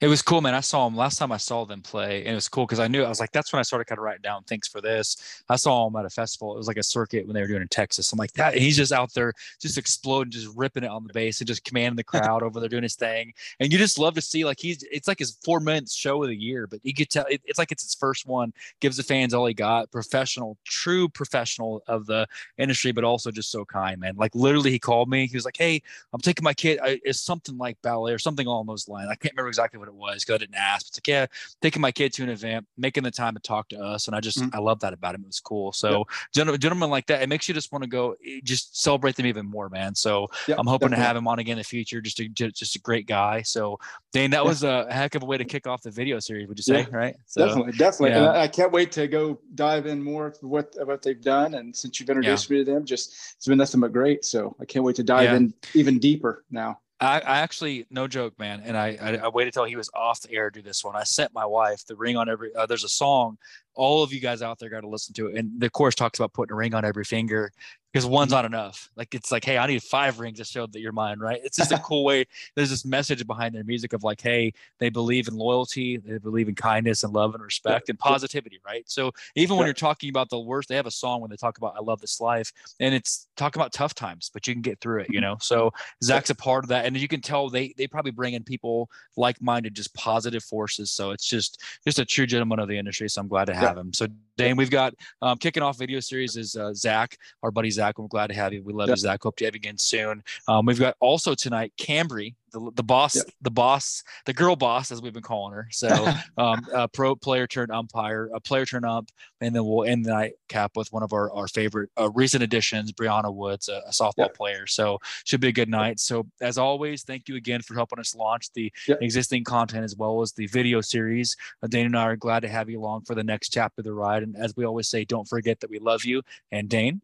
it 0.00 0.06
was 0.06 0.22
cool, 0.22 0.40
man. 0.40 0.54
I 0.54 0.60
saw 0.60 0.86
him 0.86 0.96
last 0.96 1.18
time 1.18 1.32
I 1.32 1.38
saw 1.38 1.64
them 1.64 1.82
play, 1.82 2.20
and 2.20 2.28
it 2.28 2.34
was 2.34 2.48
cool 2.48 2.66
because 2.66 2.78
I 2.78 2.86
knew 2.86 3.02
I 3.02 3.08
was 3.08 3.18
like, 3.18 3.32
that's 3.32 3.52
when 3.52 3.58
I 3.58 3.64
started 3.64 3.86
kind 3.86 3.98
of 3.98 4.04
writing 4.04 4.22
down 4.22 4.44
thanks 4.44 4.68
for 4.68 4.80
this. 4.80 5.42
I 5.48 5.56
saw 5.56 5.88
him 5.88 5.96
at 5.96 6.04
a 6.04 6.10
festival. 6.10 6.54
It 6.54 6.58
was 6.58 6.68
like 6.68 6.76
a 6.76 6.84
circuit 6.84 7.26
when 7.26 7.34
they 7.34 7.40
were 7.40 7.48
doing 7.48 7.62
in 7.62 7.68
Texas. 7.68 8.12
I'm 8.12 8.18
like, 8.18 8.32
that 8.34 8.52
And 8.52 8.62
he's 8.62 8.76
just 8.76 8.92
out 8.92 9.12
there 9.12 9.32
just 9.60 9.76
exploding, 9.76 10.30
just 10.30 10.56
ripping 10.56 10.84
it 10.84 10.90
on 10.90 11.04
the 11.04 11.12
bass 11.12 11.40
and 11.40 11.48
just 11.48 11.64
commanding 11.64 11.96
the 11.96 12.04
crowd 12.04 12.44
over 12.44 12.60
there 12.60 12.68
doing 12.68 12.84
his 12.84 12.94
thing. 12.94 13.32
And 13.58 13.72
you 13.72 13.78
just 13.78 13.98
love 13.98 14.14
to 14.14 14.20
see 14.20 14.44
like 14.44 14.60
he's 14.60 14.84
it's 14.92 15.08
like 15.08 15.18
his 15.18 15.36
four 15.44 15.58
minutes 15.58 15.96
show 15.96 16.22
of 16.22 16.28
the 16.28 16.36
year, 16.36 16.68
but 16.68 16.78
you 16.84 16.94
could 16.94 17.10
tell 17.10 17.26
it, 17.28 17.42
it's 17.44 17.58
like 17.58 17.72
it's 17.72 17.82
his 17.82 17.94
first 17.94 18.24
one, 18.24 18.52
gives 18.78 18.98
the 18.98 19.02
fans 19.02 19.34
all 19.34 19.46
he 19.46 19.54
got, 19.54 19.90
professional, 19.90 20.56
true 20.64 21.08
professional 21.08 21.82
of 21.88 22.06
the 22.06 22.24
industry, 22.56 22.92
but 22.92 23.02
also 23.02 23.32
just 23.32 23.50
so 23.50 23.64
kind, 23.64 24.00
man. 24.00 24.14
Like 24.16 24.34
literally 24.36 24.70
he 24.70 24.78
called 24.78 25.10
me. 25.10 25.26
He 25.26 25.36
was 25.36 25.44
like, 25.44 25.56
Hey, 25.56 25.82
I'm 26.12 26.20
taking 26.20 26.44
my 26.44 26.54
kid. 26.54 26.78
I, 26.80 27.00
it's 27.04 27.20
something 27.20 27.58
like 27.58 27.82
ballet 27.82 28.12
or 28.12 28.18
something 28.20 28.46
along 28.46 28.66
those 28.66 28.88
lines. 28.88 29.08
I 29.10 29.16
can't 29.16 29.34
remember 29.34 29.48
exactly 29.48 29.80
what 29.80 29.87
what 29.88 30.10
it 30.10 30.12
was 30.14 30.24
because 30.24 30.34
I 30.34 30.38
didn't 30.38 30.56
ask. 30.56 30.88
It's 30.88 30.98
like, 30.98 31.08
yeah, 31.08 31.26
taking 31.62 31.82
my 31.82 31.92
kid 31.92 32.12
to 32.14 32.22
an 32.22 32.28
event, 32.28 32.66
making 32.76 33.04
the 33.04 33.10
time 33.10 33.34
to 33.34 33.40
talk 33.40 33.68
to 33.70 33.80
us. 33.80 34.06
And 34.06 34.16
I 34.16 34.20
just, 34.20 34.38
mm-hmm. 34.38 34.54
I 34.54 34.58
love 34.58 34.80
that 34.80 34.92
about 34.92 35.14
him. 35.14 35.22
It 35.22 35.28
was 35.28 35.40
cool. 35.40 35.72
So, 35.72 36.06
gentlemen, 36.34 36.60
gentlemen 36.60 36.90
like 36.90 37.06
that, 37.06 37.22
it 37.22 37.28
makes 37.28 37.48
you 37.48 37.54
just 37.54 37.72
want 37.72 37.84
to 37.84 37.90
go, 37.90 38.14
eh, 38.26 38.40
just 38.44 38.80
celebrate 38.80 39.16
them 39.16 39.26
even 39.26 39.46
more, 39.46 39.68
man. 39.68 39.94
So, 39.94 40.28
I'm 40.48 40.66
hoping 40.66 40.88
definitely. 40.88 40.96
to 40.96 41.02
have 41.02 41.16
him 41.16 41.28
on 41.28 41.38
again 41.38 41.52
in 41.52 41.58
the 41.58 41.64
future. 41.64 42.00
Just 42.00 42.20
a, 42.20 42.28
just 42.28 42.76
a 42.76 42.80
great 42.80 43.06
guy. 43.06 43.42
So, 43.42 43.78
Dane, 44.12 44.30
that 44.30 44.44
was 44.44 44.62
a 44.62 44.86
heck 44.92 45.14
of 45.14 45.22
a 45.22 45.26
way 45.26 45.38
to 45.38 45.44
kick 45.44 45.66
off 45.66 45.82
the 45.82 45.90
video 45.90 46.18
series, 46.18 46.48
would 46.48 46.58
you 46.58 46.62
say? 46.62 46.86
Right? 46.90 47.16
So, 47.26 47.46
definitely. 47.46 47.72
Definitely. 47.72 48.10
Yeah. 48.10 48.32
I, 48.32 48.42
I, 48.42 48.48
can't 48.48 48.72
wait 48.72 48.92
to 48.92 49.06
go 49.06 49.40
dive 49.54 49.86
in 49.86 50.02
more 50.02 50.26
of 50.26 50.38
what, 50.40 50.74
what 50.84 51.02
they've 51.02 51.20
done. 51.20 51.54
And 51.54 51.74
since 51.74 52.00
you've 52.00 52.08
introduced 52.08 52.50
me 52.50 52.58
to 52.58 52.64
them, 52.64 52.84
just, 52.84 53.34
it's 53.36 53.46
been 53.46 53.58
nothing 53.58 53.80
but 53.80 53.92
great. 53.92 54.24
So, 54.24 54.56
I 54.60 54.64
can't 54.64 54.84
wait 54.84 54.96
to 54.96 55.02
dive 55.02 55.34
in 55.34 55.54
even 55.74 55.98
deeper 55.98 56.44
now. 56.50 56.80
I, 57.00 57.20
I, 57.20 57.38
actually, 57.38 57.86
no 57.90 58.08
joke, 58.08 58.38
man. 58.38 58.60
And 58.64 58.76
I, 58.76 58.98
I, 59.00 59.16
I, 59.16 59.28
waited 59.28 59.54
till 59.54 59.64
he 59.64 59.76
was 59.76 59.88
off 59.94 60.20
the 60.22 60.32
air 60.32 60.50
to 60.50 60.60
do 60.60 60.66
this 60.66 60.82
one. 60.82 60.96
I 60.96 61.04
sent 61.04 61.32
my 61.32 61.46
wife 61.46 61.86
the 61.86 61.94
ring 61.94 62.16
on 62.16 62.28
every. 62.28 62.54
Uh, 62.54 62.66
there's 62.66 62.84
a 62.84 62.88
song 62.88 63.38
all 63.78 64.02
of 64.02 64.12
you 64.12 64.20
guys 64.20 64.42
out 64.42 64.58
there 64.58 64.68
got 64.68 64.80
to 64.80 64.88
listen 64.88 65.14
to 65.14 65.28
it. 65.28 65.36
And 65.36 65.60
the 65.60 65.70
course 65.70 65.94
talks 65.94 66.18
about 66.18 66.32
putting 66.32 66.52
a 66.52 66.56
ring 66.56 66.74
on 66.74 66.84
every 66.84 67.04
finger 67.04 67.52
because 67.92 68.04
one's 68.04 68.32
mm-hmm. 68.32 68.36
not 68.36 68.44
enough. 68.44 68.90
Like 68.96 69.14
it's 69.14 69.32
like, 69.32 69.44
hey, 69.44 69.56
I 69.56 69.66
need 69.66 69.82
five 69.82 70.20
rings 70.20 70.38
to 70.38 70.44
show 70.44 70.66
that 70.66 70.80
you're 70.80 70.92
mine, 70.92 71.18
right? 71.18 71.40
It's 71.42 71.56
just 71.56 71.72
a 71.72 71.78
cool 71.84 72.04
way. 72.04 72.26
There's 72.54 72.70
this 72.70 72.84
message 72.84 73.26
behind 73.26 73.54
their 73.54 73.64
music 73.64 73.92
of 73.92 74.04
like, 74.04 74.20
hey, 74.20 74.52
they 74.78 74.90
believe 74.90 75.26
in 75.26 75.34
loyalty, 75.34 75.96
they 75.96 76.18
believe 76.18 76.48
in 76.48 76.54
kindness 76.54 77.02
and 77.02 77.12
love 77.12 77.34
and 77.34 77.42
respect 77.42 77.88
and 77.88 77.98
positivity, 77.98 78.60
right? 78.64 78.82
So 78.90 79.12
even 79.36 79.56
when 79.56 79.66
you're 79.66 79.74
talking 79.74 80.10
about 80.10 80.28
the 80.28 80.38
worst, 80.38 80.68
they 80.68 80.76
have 80.76 80.86
a 80.86 80.90
song 80.90 81.20
when 81.20 81.30
they 81.30 81.36
talk 81.36 81.56
about 81.56 81.74
I 81.76 81.80
love 81.80 82.00
this 82.00 82.20
life, 82.20 82.52
and 82.78 82.94
it's 82.94 83.26
talking 83.36 83.60
about 83.60 83.72
tough 83.72 83.94
times, 83.94 84.30
but 84.32 84.46
you 84.46 84.54
can 84.54 84.62
get 84.62 84.80
through 84.80 85.00
it, 85.00 85.08
you 85.08 85.20
mm-hmm. 85.20 85.30
know. 85.30 85.36
So 85.40 85.72
Zach's 86.04 86.30
a 86.30 86.34
part 86.34 86.64
of 86.64 86.68
that, 86.68 86.84
and 86.84 86.96
you 86.96 87.08
can 87.08 87.20
tell 87.20 87.48
they 87.48 87.74
they 87.76 87.86
probably 87.86 88.12
bring 88.12 88.34
in 88.34 88.44
people 88.44 88.90
like-minded, 89.16 89.74
just 89.74 89.94
positive 89.94 90.44
forces. 90.44 90.90
So 90.90 91.12
it's 91.12 91.26
just 91.26 91.62
just 91.86 91.98
a 91.98 92.04
true 92.04 92.26
gentleman 92.26 92.58
of 92.58 92.68
the 92.68 92.76
industry. 92.78 93.08
So 93.08 93.20
I'm 93.20 93.28
glad 93.28 93.46
to 93.46 93.54
have 93.54 93.67
yeah. 93.76 93.80
him. 93.80 93.92
So 93.92 94.06
Dane, 94.38 94.56
we've 94.56 94.70
got 94.70 94.94
um, 95.20 95.36
kicking 95.36 95.64
off 95.64 95.76
video 95.76 95.98
series 95.98 96.36
is 96.36 96.54
uh, 96.54 96.72
Zach, 96.72 97.18
our 97.42 97.50
buddy 97.50 97.70
Zach. 97.70 97.98
I'm 97.98 98.06
glad 98.06 98.28
to 98.28 98.34
have 98.34 98.52
you. 98.52 98.62
We 98.62 98.72
love 98.72 98.88
you, 98.88 98.96
Zach. 98.96 99.20
Hope 99.22 99.36
to 99.36 99.44
have 99.44 99.54
you 99.54 99.58
again 99.58 99.76
soon. 99.76 100.22
Um, 100.46 100.64
we've 100.64 100.78
got 100.78 100.94
also 101.00 101.34
tonight 101.34 101.72
Cambry, 101.76 102.34
the, 102.52 102.70
the 102.76 102.82
boss, 102.82 103.16
yep. 103.16 103.26
the 103.42 103.50
boss, 103.50 104.02
the 104.26 104.32
girl 104.32 104.56
boss, 104.56 104.90
as 104.90 105.02
we've 105.02 105.12
been 105.12 105.22
calling 105.22 105.52
her. 105.52 105.68
So, 105.70 105.88
um, 106.38 106.66
a 106.72 106.88
pro 106.88 107.14
player 107.16 107.46
turned 107.46 107.70
umpire, 107.70 108.30
a 108.34 108.40
player 108.40 108.64
turned 108.64 108.84
ump, 108.84 109.10
and 109.40 109.54
then 109.54 109.64
we'll 109.64 109.84
end 109.84 110.04
the 110.04 110.10
night 110.10 110.34
cap 110.48 110.76
with 110.76 110.92
one 110.92 111.02
of 111.02 111.12
our, 111.12 111.32
our 111.32 111.48
favorite 111.48 111.90
uh, 111.98 112.10
recent 112.10 112.42
additions, 112.42 112.92
Brianna 112.92 113.34
Woods, 113.34 113.68
a, 113.68 113.82
a 113.86 113.90
softball 113.90 114.12
yep. 114.18 114.34
player. 114.34 114.66
So, 114.66 114.98
should 115.24 115.40
be 115.40 115.48
a 115.48 115.52
good 115.52 115.68
night. 115.68 116.00
So, 116.00 116.26
as 116.40 116.58
always, 116.58 117.02
thank 117.02 117.28
you 117.28 117.36
again 117.36 117.62
for 117.62 117.74
helping 117.74 117.98
us 117.98 118.14
launch 118.14 118.52
the 118.52 118.72
yep. 118.86 118.98
existing 119.02 119.44
content 119.44 119.84
as 119.84 119.96
well 119.96 120.22
as 120.22 120.32
the 120.32 120.46
video 120.46 120.80
series. 120.80 121.36
Uh, 121.62 121.66
Dane 121.66 121.86
and 121.86 121.96
I 121.96 122.04
are 122.04 122.16
glad 122.16 122.40
to 122.40 122.48
have 122.48 122.70
you 122.70 122.80
along 122.80 123.02
for 123.02 123.14
the 123.14 123.24
next 123.24 123.50
chapter 123.50 123.80
of 123.80 123.84
the 123.84 123.92
ride. 123.92 124.27
And 124.34 124.42
as 124.42 124.56
we 124.56 124.64
always 124.64 124.88
say, 124.88 125.04
don't 125.04 125.28
forget 125.28 125.60
that 125.60 125.70
we 125.70 125.78
love 125.78 126.04
you. 126.04 126.22
And 126.52 126.68
Dane, 126.68 127.00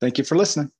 thank 0.00 0.18
you 0.18 0.24
for 0.24 0.36
listening. 0.36 0.70